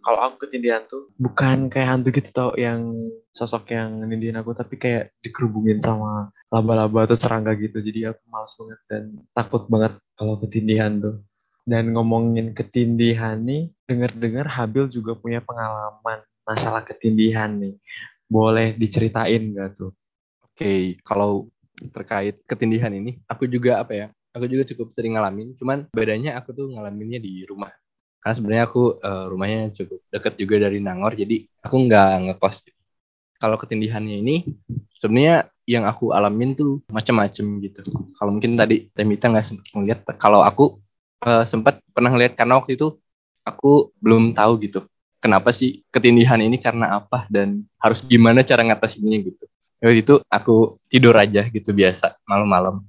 kalau 0.09 0.21
aku 0.25 0.49
ketindihan 0.49 0.89
tuh 0.89 1.13
bukan 1.21 1.69
kayak 1.69 1.89
hantu 1.93 2.09
gitu 2.17 2.33
tau 2.33 2.57
yang 2.57 3.13
sosok 3.37 3.77
yang 3.77 4.01
nindihin 4.09 4.41
aku 4.41 4.57
tapi 4.57 4.81
kayak 4.81 5.13
dikerubungin 5.21 5.85
sama 5.85 6.33
laba-laba 6.49 7.05
atau 7.05 7.17
serangga 7.21 7.53
gitu 7.61 7.85
jadi 7.85 8.17
aku 8.17 8.25
males 8.33 8.57
banget 8.57 8.81
dan 8.89 9.05
takut 9.37 9.69
banget 9.69 9.93
kalau 10.17 10.41
ketindihan 10.41 10.97
tuh 10.97 11.21
dan 11.69 11.93
ngomongin 11.93 12.57
ketindihan 12.57 13.37
nih 13.45 13.69
denger-dengar 13.85 14.49
Habil 14.49 14.89
juga 14.89 15.13
punya 15.13 15.45
pengalaman 15.45 16.25
masalah 16.49 16.81
ketindihan 16.81 17.53
nih 17.53 17.77
boleh 18.25 18.73
diceritain 18.81 19.53
gak 19.53 19.77
tuh 19.77 19.93
okay, 20.59 20.99
kalau 21.07 21.47
terkait 21.95 22.43
ketindihan 22.43 22.91
ini, 22.91 23.23
aku 23.31 23.47
juga 23.47 23.79
apa 23.79 23.95
ya? 23.95 24.07
Aku 24.35 24.51
juga 24.51 24.67
cukup 24.67 24.91
sering 24.93 25.15
ngalamin. 25.15 25.55
Cuman 25.55 25.87
bedanya 25.95 26.35
aku 26.35 26.51
tuh 26.51 26.67
ngalaminnya 26.75 27.23
di 27.23 27.47
rumah. 27.47 27.71
Karena 28.19 28.35
sebenarnya 28.35 28.65
aku 28.67 28.83
uh, 28.99 29.25
rumahnya 29.31 29.71
cukup 29.75 29.99
deket 30.11 30.35
juga 30.37 30.57
dari 30.69 30.79
Nangor, 30.83 31.15
jadi 31.15 31.47
aku 31.63 31.77
nggak 31.87 32.09
ngekos. 32.29 32.57
Kalau 33.39 33.55
ketindihannya 33.55 34.19
ini, 34.19 34.37
sebenarnya 34.99 35.47
yang 35.69 35.87
aku 35.87 36.11
alamin 36.11 36.59
tuh 36.59 36.83
macam-macam 36.91 37.47
gitu. 37.63 37.81
Kalau 38.19 38.31
mungkin 38.35 38.59
tadi 38.59 38.91
Temita 38.91 39.31
nggak 39.31 39.47
sempat 39.47 39.67
ngeliat, 39.71 39.99
kalau 40.19 40.43
aku 40.43 40.83
uh, 41.23 41.45
sempat 41.47 41.79
pernah 41.95 42.11
ngeliat 42.15 42.35
karena 42.35 42.59
waktu 42.59 42.75
itu 42.75 42.99
aku 43.49 43.95
belum 43.99 44.37
tahu 44.37 44.53
gitu 44.69 44.81
kenapa 45.19 45.51
sih 45.51 45.83
ketindihan 45.91 46.39
ini 46.39 46.61
karena 46.61 47.01
apa 47.01 47.27
dan 47.33 47.65
harus 47.81 48.05
gimana 48.05 48.45
cara 48.45 48.63
ngatasinnya 48.63 49.19
gitu 49.25 49.45
waktu 49.81 50.01
itu 50.05 50.15
aku 50.29 50.79
tidur 50.87 51.15
aja 51.17 51.49
gitu 51.49 51.73
biasa 51.73 52.19
malam-malam 52.29 52.85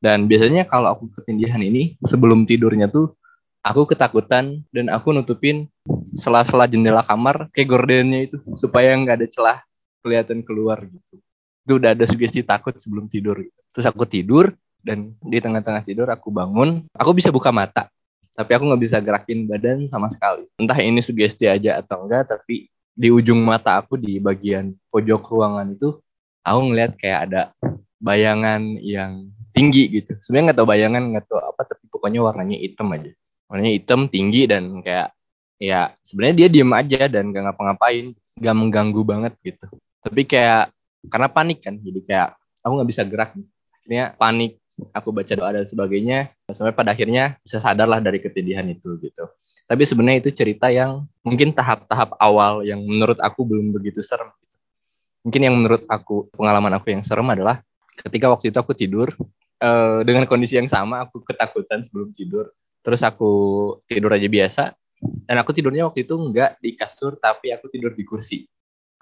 dan 0.00 0.24
biasanya 0.24 0.64
kalau 0.64 0.96
aku 0.96 1.12
ketindihan 1.20 1.60
ini 1.60 2.00
sebelum 2.02 2.48
tidurnya 2.48 2.88
tuh 2.88 3.14
aku 3.60 3.88
ketakutan 3.88 4.64
dan 4.72 4.86
aku 4.88 5.12
nutupin 5.12 5.68
sela-sela 6.16 6.66
jendela 6.66 7.04
kamar 7.04 7.48
kayak 7.52 7.68
gordennya 7.68 8.26
itu 8.26 8.36
supaya 8.56 8.92
nggak 8.96 9.16
ada 9.24 9.28
celah 9.28 9.58
kelihatan 10.00 10.40
keluar 10.44 10.84
gitu 10.84 11.16
itu 11.68 11.72
udah 11.76 11.92
ada 11.92 12.04
sugesti 12.08 12.40
takut 12.40 12.72
sebelum 12.80 13.06
tidur 13.06 13.36
gitu. 13.36 13.60
terus 13.76 13.86
aku 13.86 14.08
tidur 14.08 14.50
dan 14.80 15.12
di 15.20 15.38
tengah-tengah 15.38 15.84
tidur 15.84 16.08
aku 16.08 16.32
bangun 16.32 16.88
aku 16.96 17.10
bisa 17.12 17.28
buka 17.28 17.52
mata 17.52 17.92
tapi 18.40 18.56
aku 18.56 18.72
nggak 18.72 18.82
bisa 18.82 18.96
gerakin 19.02 19.44
badan 19.44 19.84
sama 19.90 20.06
sekali. 20.08 20.46
Entah 20.56 20.78
ini 20.78 21.02
sugesti 21.02 21.50
aja 21.50 21.82
atau 21.82 22.06
enggak, 22.06 22.30
tapi 22.30 22.70
di 22.94 23.08
ujung 23.10 23.42
mata 23.42 23.76
aku 23.76 24.00
di 24.00 24.16
bagian 24.16 24.72
pojok 24.88 25.22
ruangan 25.28 25.76
itu 25.76 25.98
aku 26.44 26.60
ngeliat 26.70 26.96
kayak 26.96 27.20
ada 27.30 27.42
bayangan 28.00 28.80
yang 28.80 29.28
tinggi 29.52 29.92
gitu. 29.92 30.16
Sebenarnya 30.22 30.52
nggak 30.52 30.58
tahu 30.62 30.68
bayangan, 30.72 31.02
nggak 31.12 31.24
tahu 31.26 31.40
apa, 31.42 31.62
tapi 31.68 31.84
pokoknya 31.90 32.20
warnanya 32.22 32.56
hitam 32.56 32.88
aja. 32.94 33.12
Warnanya 33.50 33.72
hitam, 33.74 34.06
tinggi 34.06 34.46
dan 34.46 34.78
kayak 34.78 35.10
ya 35.58 35.90
sebenarnya 36.06 36.46
dia 36.46 36.48
diem 36.48 36.70
aja 36.70 37.10
dan 37.10 37.34
gak 37.34 37.50
ngapa-ngapain, 37.50 38.14
gak 38.38 38.56
mengganggu 38.56 39.02
banget 39.02 39.34
gitu. 39.42 39.66
Tapi 40.00 40.22
kayak 40.24 40.70
karena 41.10 41.28
panik 41.28 41.58
kan, 41.66 41.74
jadi 41.82 42.00
kayak 42.06 42.28
aku 42.62 42.72
nggak 42.78 42.90
bisa 42.94 43.02
gerak. 43.08 43.30
Akhirnya 43.80 44.14
panik, 44.14 44.60
aku 44.94 45.10
baca 45.10 45.32
doa 45.34 45.50
dan 45.50 45.66
sebagainya, 45.66 46.30
sampai 46.48 46.72
pada 46.72 46.94
akhirnya 46.94 47.36
bisa 47.42 47.58
sadar 47.58 47.88
lah 47.90 47.98
dari 47.98 48.22
ketindihan 48.22 48.64
itu 48.68 48.96
gitu. 49.02 49.28
Tapi 49.70 49.82
sebenarnya 49.86 50.18
itu 50.26 50.30
cerita 50.34 50.66
yang 50.66 51.06
mungkin 51.22 51.54
tahap-tahap 51.54 52.18
awal 52.18 52.66
yang 52.66 52.82
menurut 52.82 53.18
aku 53.22 53.46
belum 53.46 53.70
begitu 53.70 54.02
serem. 54.02 54.28
Mungkin 55.22 55.40
yang 55.40 55.54
menurut 55.54 55.86
aku 55.86 56.26
pengalaman 56.34 56.74
aku 56.74 56.90
yang 56.90 57.06
serem 57.06 57.28
adalah 57.30 57.62
ketika 58.02 58.26
waktu 58.32 58.50
itu 58.50 58.58
aku 58.58 58.72
tidur 58.74 59.14
uh, 59.62 60.00
dengan 60.02 60.26
kondisi 60.26 60.58
yang 60.58 60.66
sama 60.66 61.06
aku 61.06 61.22
ketakutan 61.22 61.86
sebelum 61.86 62.10
tidur. 62.10 62.50
Terus 62.80 63.00
aku 63.04 63.32
tidur 63.84 64.12
aja 64.12 64.28
biasa 64.28 64.62
dan 65.00 65.36
aku 65.40 65.56
tidurnya 65.56 65.88
waktu 65.88 66.04
itu 66.04 66.14
enggak 66.16 66.60
di 66.60 66.76
kasur 66.76 67.16
tapi 67.20 67.52
aku 67.52 67.68
tidur 67.68 67.92
di 67.92 68.04
kursi. 68.04 68.44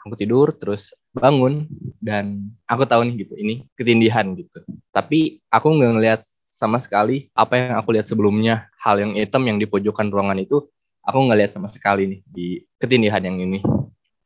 Aku 0.07 0.15
tidur 0.15 0.55
terus 0.55 0.95
bangun 1.11 1.67
dan 1.99 2.55
aku 2.71 2.87
tahu 2.87 3.03
nih 3.07 3.27
gitu 3.27 3.35
ini 3.35 3.67
ketindihan 3.75 4.31
gitu. 4.39 4.63
Tapi 4.95 5.43
aku 5.51 5.67
nggak 5.75 5.93
ngelihat 5.99 6.21
sama 6.59 6.83
sekali 6.83 7.31
apa 7.39 7.55
yang 7.55 7.75
aku 7.79 7.95
lihat 7.95 8.07
sebelumnya 8.11 8.67
hal 8.83 8.99
yang 8.99 9.15
hitam 9.15 9.47
yang 9.47 9.63
di 9.63 9.71
pojokan 9.71 10.11
ruangan 10.11 10.43
itu 10.43 10.67
aku 11.07 11.19
nggak 11.23 11.39
lihat 11.39 11.53
sama 11.55 11.71
sekali 11.71 12.11
nih 12.11 12.21
di 12.27 12.47
ketindihan 12.83 13.23
yang 13.23 13.39
ini 13.39 13.63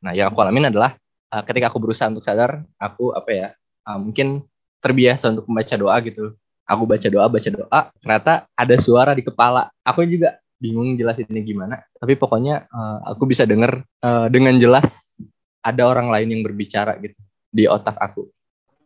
nah 0.01 0.17
yang 0.17 0.33
aku 0.33 0.41
alamin 0.41 0.73
adalah 0.73 0.97
uh, 1.29 1.45
ketika 1.45 1.69
aku 1.69 1.77
berusaha 1.77 2.09
untuk 2.09 2.25
sadar 2.25 2.65
aku 2.81 3.13
apa 3.13 3.29
ya 3.29 3.47
uh, 3.85 4.01
mungkin 4.01 4.41
terbiasa 4.81 5.29
untuk 5.29 5.45
membaca 5.45 5.75
doa 5.77 5.95
gitu 6.01 6.33
aku 6.63 6.83
baca 6.87 7.07
doa 7.11 7.25
baca 7.27 7.49
doa 7.49 7.79
ternyata 7.99 8.33
ada 8.55 8.75
suara 8.79 9.11
di 9.13 9.23
kepala 9.23 9.69
aku 9.83 10.07
juga 10.07 10.39
bingung 10.59 10.95
jelasinnya 10.95 11.43
gimana 11.43 11.83
tapi 11.99 12.15
pokoknya 12.15 12.71
uh, 12.71 12.99
aku 13.11 13.27
bisa 13.27 13.43
dengar 13.43 13.83
uh, 14.03 14.27
dengan 14.31 14.55
jelas 14.59 15.15
ada 15.63 15.87
orang 15.87 16.07
lain 16.07 16.39
yang 16.39 16.41
berbicara 16.43 16.95
gitu 17.03 17.19
di 17.51 17.67
otak 17.67 17.99
aku 17.99 18.31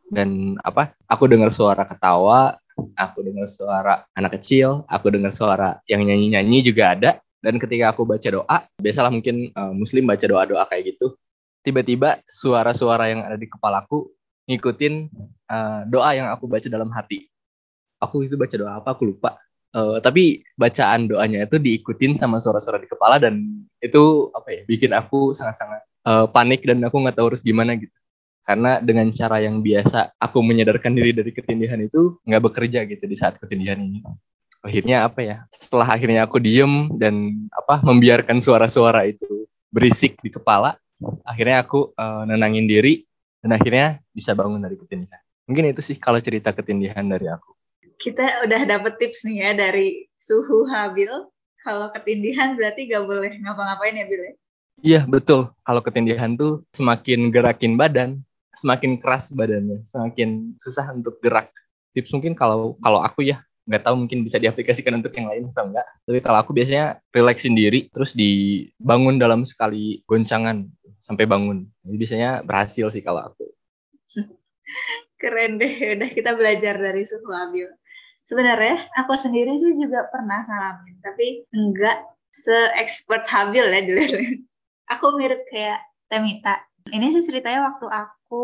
dan 0.10 0.58
apa 0.66 0.98
aku 1.06 1.30
dengar 1.30 1.54
suara 1.54 1.86
ketawa 1.86 2.58
aku 2.94 3.26
dengar 3.26 3.48
suara 3.50 4.06
anak 4.14 4.40
kecil, 4.40 4.86
aku 4.86 5.10
dengar 5.10 5.34
suara 5.34 5.82
yang 5.90 6.06
nyanyi-nyanyi 6.06 6.60
juga 6.62 6.94
ada. 6.94 7.12
Dan 7.38 7.62
ketika 7.62 7.94
aku 7.94 8.04
baca 8.04 8.28
doa, 8.28 8.58
biasalah 8.82 9.14
mungkin 9.14 9.54
uh, 9.54 9.72
muslim 9.72 10.10
baca 10.10 10.26
doa-doa 10.26 10.66
kayak 10.68 10.98
gitu. 10.98 11.16
Tiba-tiba 11.62 12.22
suara-suara 12.26 13.14
yang 13.14 13.22
ada 13.24 13.38
di 13.38 13.46
kepalaku 13.46 14.10
ngikutin 14.50 14.94
uh, 15.52 15.82
doa 15.86 16.18
yang 16.18 16.28
aku 16.34 16.50
baca 16.50 16.66
dalam 16.66 16.90
hati. 16.90 17.30
Aku 18.02 18.26
itu 18.26 18.38
baca 18.38 18.56
doa 18.56 18.72
apa, 18.80 18.94
aku 18.94 19.14
lupa. 19.16 19.38
Uh, 19.76 20.00
tapi 20.00 20.42
bacaan 20.56 21.12
doanya 21.12 21.44
itu 21.44 21.60
diikutin 21.60 22.16
sama 22.16 22.40
suara-suara 22.40 22.80
di 22.80 22.88
kepala 22.88 23.20
dan 23.20 23.68
itu 23.84 24.32
apa 24.32 24.48
ya 24.50 24.62
bikin 24.64 24.96
aku 24.96 25.36
sangat-sangat 25.36 25.84
uh, 26.08 26.26
panik 26.32 26.64
dan 26.64 26.80
aku 26.88 27.04
nggak 27.04 27.20
tahu 27.20 27.36
harus 27.36 27.44
gimana 27.44 27.76
gitu. 27.76 27.94
Karena 28.48 28.80
dengan 28.80 29.12
cara 29.12 29.44
yang 29.44 29.60
biasa 29.60 30.16
aku 30.24 30.40
menyadarkan 30.40 30.96
diri 30.96 31.12
dari 31.12 31.36
ketindihan 31.36 31.84
itu 31.84 32.16
nggak 32.24 32.42
bekerja 32.48 32.88
gitu 32.88 33.04
di 33.04 33.16
saat 33.20 33.36
ketindihan 33.44 33.76
ini. 33.76 34.00
Akhirnya 34.64 35.04
apa 35.04 35.20
ya 35.20 35.38
setelah 35.52 35.92
akhirnya 35.92 36.24
aku 36.24 36.40
diem 36.40 36.96
dan 36.96 37.46
apa 37.52 37.84
membiarkan 37.84 38.40
suara-suara 38.40 39.04
itu 39.04 39.52
berisik 39.68 40.16
di 40.24 40.32
kepala 40.32 40.80
akhirnya 41.28 41.62
aku 41.62 41.92
uh, 41.94 42.24
nenangin 42.24 42.66
diri 42.66 43.04
dan 43.44 43.60
akhirnya 43.60 44.00
bisa 44.16 44.32
bangun 44.34 44.64
dari 44.64 44.80
ketindihan. 44.80 45.22
Mungkin 45.46 45.76
itu 45.76 45.82
sih 45.84 46.00
kalau 46.00 46.24
cerita 46.24 46.56
ketindihan 46.56 47.04
dari 47.04 47.28
aku 47.28 47.57
kita 47.98 48.46
udah 48.46 48.62
dapet 48.70 48.94
tips 49.02 49.26
nih 49.26 49.38
ya 49.42 49.52
dari 49.58 50.06
suhu 50.22 50.70
Habil 50.70 51.10
kalau 51.66 51.92
ketindihan 51.92 52.54
berarti 52.54 52.88
gak 52.88 53.04
boleh 53.04 53.34
ngapa-ngapain 53.44 53.98
ya 53.98 54.06
Bil 54.06 54.24
ya? 54.24 54.34
Iya 54.78 55.02
betul. 55.10 55.50
Kalau 55.66 55.82
ketindihan 55.82 56.38
tuh 56.38 56.62
semakin 56.70 57.34
gerakin 57.34 57.74
badan, 57.76 58.22
semakin 58.54 59.02
keras 59.02 59.34
badannya, 59.34 59.82
semakin 59.90 60.54
susah 60.62 60.94
untuk 60.94 61.18
gerak. 61.18 61.50
Tips 61.98 62.14
mungkin 62.14 62.38
kalau 62.38 62.78
kalau 62.86 63.02
aku 63.02 63.26
ya 63.26 63.42
nggak 63.68 63.84
tahu 63.84 64.06
mungkin 64.06 64.24
bisa 64.24 64.38
diaplikasikan 64.40 64.96
untuk 65.02 65.12
yang 65.18 65.28
lain 65.28 65.50
atau 65.50 65.66
enggak. 65.66 65.88
Tapi 66.06 66.20
kalau 66.22 66.40
aku 66.40 66.54
biasanya 66.54 67.02
relaksin 67.10 67.58
diri 67.58 67.90
terus 67.90 68.14
dibangun 68.14 69.18
dalam 69.18 69.44
sekali 69.50 70.06
goncangan 70.06 70.70
sampai 71.02 71.26
bangun. 71.26 71.66
Jadi 71.82 71.98
biasanya 71.98 72.32
berhasil 72.46 72.86
sih 72.94 73.02
kalau 73.02 73.28
aku. 73.28 73.50
Keren 75.22 75.58
deh, 75.58 75.98
udah 75.98 76.10
kita 76.14 76.38
belajar 76.38 76.78
dari 76.78 77.02
suhu 77.02 77.34
Abil. 77.34 77.66
Sebenarnya 78.28 78.92
aku 79.00 79.16
sendiri 79.16 79.56
sih 79.56 79.80
juga 79.80 80.12
pernah 80.12 80.44
ngalamin, 80.44 81.00
tapi 81.00 81.48
enggak 81.56 82.04
se-expert 82.28 83.24
Habil 83.24 83.64
ya 83.64 83.82
dulu. 83.88 84.04
Aku 84.94 85.16
mirip 85.16 85.48
kayak 85.48 85.84
Temita. 86.08 86.64
Ini 86.88 87.12
sih 87.12 87.20
ceritanya 87.20 87.68
waktu 87.68 87.84
aku 87.92 88.44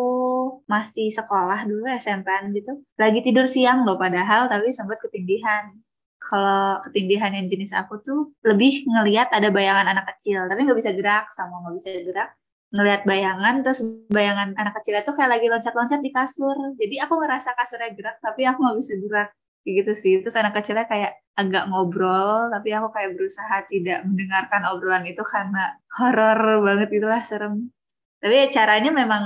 masih 0.68 1.08
sekolah 1.08 1.64
dulu 1.64 1.88
SMP-an 1.88 2.52
gitu. 2.52 2.84
Lagi 3.00 3.24
tidur 3.24 3.48
siang 3.48 3.88
loh 3.88 3.96
padahal 3.96 4.52
tapi 4.52 4.76
sempat 4.76 5.00
ketindihan. 5.00 5.72
Kalau 6.20 6.84
ketindihan 6.84 7.32
yang 7.32 7.48
jenis 7.48 7.72
aku 7.72 8.04
tuh 8.04 8.36
lebih 8.44 8.84
ngelihat 8.84 9.32
ada 9.32 9.48
bayangan 9.48 9.88
anak 9.96 10.12
kecil 10.16 10.44
tapi 10.52 10.68
nggak 10.68 10.80
bisa 10.80 10.92
gerak 10.92 11.32
sama 11.32 11.64
nggak 11.64 11.76
bisa 11.80 11.90
gerak 12.04 12.30
ngelihat 12.72 13.02
bayangan 13.04 13.60
terus 13.60 13.84
bayangan 14.08 14.56
anak 14.56 14.74
kecil 14.80 14.96
itu 14.98 15.12
kayak 15.12 15.32
lagi 15.36 15.46
loncat-loncat 15.52 16.00
di 16.00 16.12
kasur 16.16 16.56
jadi 16.80 17.04
aku 17.04 17.20
ngerasa 17.20 17.60
kasurnya 17.60 17.92
gerak 17.92 18.18
tapi 18.24 18.48
aku 18.48 18.60
nggak 18.64 18.78
bisa 18.80 18.94
gerak 19.04 19.30
gitu 19.66 19.92
sih. 19.96 20.20
Terus 20.22 20.36
anak 20.36 20.60
kecilnya 20.60 20.86
kayak 20.86 21.20
agak 21.34 21.66
ngobrol 21.72 22.54
tapi 22.54 22.70
aku 22.78 22.94
kayak 22.94 23.18
berusaha 23.18 23.66
tidak 23.72 24.06
mendengarkan 24.06 24.62
obrolan 24.70 25.08
itu 25.10 25.24
karena 25.26 25.80
horor 25.98 26.62
banget 26.62 26.90
itulah 26.94 27.22
serem. 27.26 27.74
Tapi 28.22 28.34
ya 28.40 28.48
caranya 28.52 28.92
memang 28.94 29.24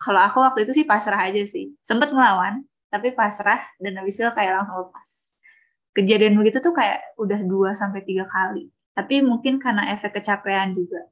kalau 0.00 0.20
aku 0.22 0.40
waktu 0.40 0.64
itu 0.68 0.82
sih 0.82 0.86
pasrah 0.86 1.18
aja 1.18 1.42
sih. 1.44 1.74
Sempet 1.82 2.14
ngelawan 2.14 2.62
tapi 2.88 3.12
pasrah 3.12 3.60
dan 3.82 4.00
habis 4.00 4.16
itu 4.16 4.30
kayak 4.32 4.62
langsung 4.62 4.88
lepas. 4.88 5.08
Kejadian 5.92 6.38
begitu 6.38 6.62
tuh 6.62 6.72
kayak 6.72 7.18
udah 7.18 7.40
dua 7.44 7.74
sampai 7.74 8.06
tiga 8.06 8.24
kali. 8.24 8.70
Tapi 8.94 9.20
mungkin 9.20 9.58
karena 9.58 9.92
efek 9.92 10.20
kecapean 10.22 10.72
juga. 10.72 11.04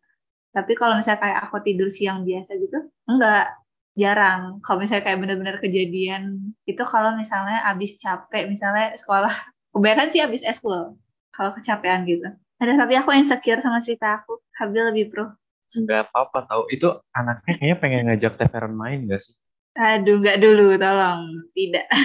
Tapi 0.56 0.72
kalau 0.72 0.96
misalnya 0.96 1.20
kayak 1.20 1.38
aku 1.50 1.60
tidur 1.60 1.92
siang 1.92 2.24
biasa 2.24 2.56
gitu 2.56 2.88
enggak 3.04 3.52
jarang. 3.96 4.60
Kalau 4.60 4.78
misalnya 4.84 5.04
kayak 5.08 5.18
bener-bener 5.24 5.56
kejadian 5.58 6.52
itu 6.68 6.82
kalau 6.84 7.16
misalnya 7.16 7.64
abis 7.72 7.98
capek 7.98 8.46
misalnya 8.46 8.94
sekolah 8.94 9.32
kebanyakan 9.72 10.08
sih 10.12 10.20
abis 10.22 10.44
eskul 10.44 10.94
kalau 11.32 11.50
kecapean 11.56 12.04
gitu. 12.04 12.28
Ada 12.56 12.72
tapi 12.76 12.96
aku 12.96 13.12
insecure 13.16 13.60
sama 13.60 13.80
cerita 13.80 14.22
aku. 14.22 14.40
Habil 14.56 14.82
lebih 14.92 15.12
pro. 15.12 15.32
Nggak 15.72 16.08
apa-apa 16.08 16.48
tahu. 16.48 16.62
Itu 16.72 17.00
anaknya 17.12 17.52
kayaknya 17.56 17.76
pengen 17.76 18.00
ngajak 18.08 18.32
Teveron 18.40 18.72
main 18.72 19.04
gak 19.04 19.20
sih? 19.20 19.34
Aduh 19.76 20.24
nggak 20.24 20.40
dulu 20.40 20.76
tolong. 20.76 21.50
Tidak. 21.56 21.86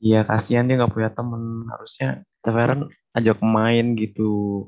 Iya 0.00 0.24
kasihan 0.24 0.64
dia 0.64 0.80
nggak 0.80 0.96
punya 0.96 1.12
temen. 1.12 1.68
Harusnya 1.68 2.24
Teveron 2.40 2.88
ajak 3.12 3.44
main 3.44 3.92
gitu. 4.00 4.64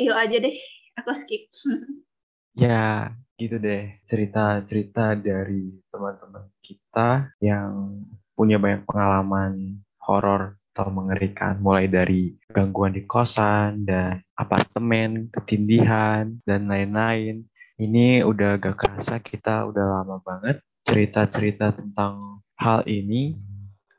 Yuk 0.00 0.16
aja 0.16 0.36
deh. 0.40 0.56
Aku 0.96 1.12
skip 1.12 1.52
ya 2.54 3.12
gitu 3.38 3.56
deh 3.62 4.02
cerita-cerita 4.10 5.14
dari 5.14 5.78
teman-teman 5.94 6.50
kita 6.58 7.30
yang 7.38 8.02
punya 8.34 8.58
banyak 8.58 8.82
pengalaman 8.86 9.82
horor 10.02 10.58
atau 10.78 10.94
mengerikan 10.94 11.58
mulai 11.58 11.90
dari 11.90 12.38
gangguan 12.54 12.94
di 12.94 13.02
kosan 13.02 13.82
dan 13.82 14.22
apartemen, 14.38 15.26
ketindihan 15.34 16.38
dan 16.46 16.70
lain-lain. 16.70 17.42
Ini 17.78 18.22
udah 18.22 18.62
gak 18.62 18.78
kerasa 18.78 19.18
kita 19.18 19.66
udah 19.66 20.02
lama 20.02 20.22
banget 20.22 20.62
cerita-cerita 20.86 21.74
tentang 21.74 22.42
hal 22.54 22.86
ini. 22.86 23.34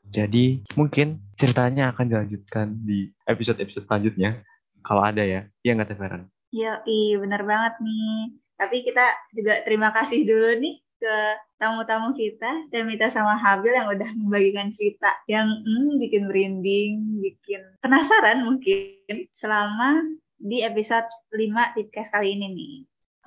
Jadi 0.08 0.64
mungkin 0.72 1.20
ceritanya 1.36 1.92
akan 1.92 2.08
dilanjutkan 2.08 2.66
di 2.80 3.12
episode-episode 3.28 3.84
selanjutnya. 3.84 4.40
Kalau 4.80 5.04
ada 5.04 5.20
ya, 5.20 5.46
iya 5.60 5.76
nggak 5.76 5.92
Teveran? 5.92 6.24
Iya, 6.50 6.82
iya 6.86 7.14
benar 7.22 7.42
banget 7.46 7.74
nih. 7.82 8.34
Tapi 8.58 8.76
kita 8.84 9.06
juga 9.32 9.54
terima 9.64 9.88
kasih 9.94 10.26
dulu 10.26 10.58
nih 10.60 10.82
ke 11.00 11.16
tamu-tamu 11.56 12.12
kita 12.12 12.68
dan 12.68 12.84
minta 12.84 13.08
sama 13.08 13.40
Habil 13.40 13.72
yang 13.72 13.88
udah 13.88 14.10
membagikan 14.20 14.68
cerita 14.68 15.08
yang 15.24 15.48
hmm, 15.48 15.96
bikin 15.96 16.28
merinding, 16.28 17.24
bikin 17.24 17.64
penasaran 17.80 18.44
mungkin 18.44 19.24
selama 19.32 20.04
di 20.36 20.60
episode 20.60 21.08
5 21.32 21.76
Tipcast 21.76 22.12
kali 22.12 22.36
ini 22.36 22.46
nih. 22.52 22.74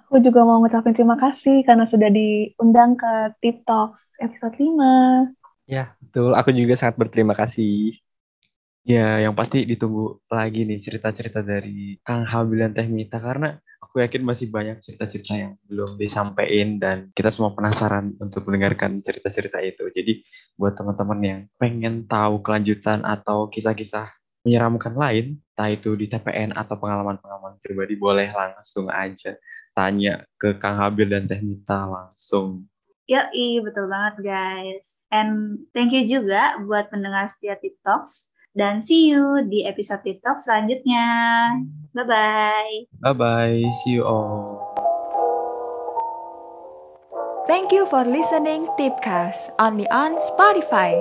Aku 0.06 0.22
juga 0.22 0.46
mau 0.46 0.62
ngucapin 0.62 0.94
terima 0.94 1.18
kasih 1.18 1.66
karena 1.66 1.90
sudah 1.90 2.14
diundang 2.14 2.94
ke 2.94 3.34
Tip 3.42 3.66
Talks 3.66 4.22
episode 4.22 4.54
5. 4.62 5.34
Ya, 5.66 5.98
betul. 5.98 6.38
Aku 6.38 6.54
juga 6.54 6.78
sangat 6.78 7.02
berterima 7.02 7.34
kasih. 7.34 7.98
Ya, 8.84 9.16
yang 9.24 9.32
pasti 9.32 9.64
ditunggu 9.64 10.20
lagi 10.28 10.68
nih 10.68 10.84
cerita-cerita 10.84 11.40
dari 11.40 11.96
Kang 12.04 12.28
Habil 12.28 12.68
dan 12.68 12.76
Teh 12.76 12.84
Mita 12.84 13.16
karena 13.16 13.56
aku 13.80 14.04
yakin 14.04 14.28
masih 14.28 14.52
banyak 14.52 14.84
cerita-cerita 14.84 15.40
yang 15.40 15.54
belum 15.72 15.96
disampaikan 15.96 16.84
dan 16.84 16.98
kita 17.16 17.32
semua 17.32 17.56
penasaran 17.56 18.12
untuk 18.20 18.44
mendengarkan 18.44 19.00
cerita-cerita 19.00 19.64
itu. 19.64 19.88
Jadi 19.88 20.28
buat 20.60 20.76
teman-teman 20.76 21.20
yang 21.24 21.40
pengen 21.56 22.04
tahu 22.12 22.44
kelanjutan 22.44 23.08
atau 23.08 23.48
kisah-kisah 23.48 24.12
menyeramkan 24.44 24.92
lain, 25.00 25.40
entah 25.56 25.72
itu 25.72 25.96
di 25.96 26.12
TPN 26.12 26.52
atau 26.52 26.76
pengalaman-pengalaman 26.76 27.64
pribadi, 27.64 27.96
boleh 27.96 28.28
langsung 28.36 28.92
aja 28.92 29.40
tanya 29.72 30.28
ke 30.36 30.60
Kang 30.60 30.76
Habil 30.76 31.08
dan 31.08 31.24
Teh 31.24 31.40
Mita 31.40 31.88
langsung. 31.88 32.68
Yoi, 33.08 33.64
betul 33.64 33.88
banget 33.88 34.28
guys. 34.28 35.00
And 35.08 35.64
thank 35.72 35.96
you 35.96 36.04
juga 36.04 36.60
buat 36.60 36.92
pendengar 36.92 37.32
setia 37.32 37.56
TikToks. 37.56 38.33
Dan 38.54 38.86
see 38.86 39.10
you 39.10 39.42
di 39.50 39.66
episode 39.66 40.06
TikTok 40.06 40.38
selanjutnya. 40.38 41.06
Bye-bye. 41.98 43.02
Bye-bye. 43.02 43.62
See 43.82 43.98
you 43.98 44.06
all. 44.06 44.62
Thank 47.50 47.74
you 47.76 47.90
for 47.90 48.06
listening 48.06 48.70
Tipcast 48.80 49.52
only 49.60 49.90
on 49.90 50.16
Spotify. 50.22 50.96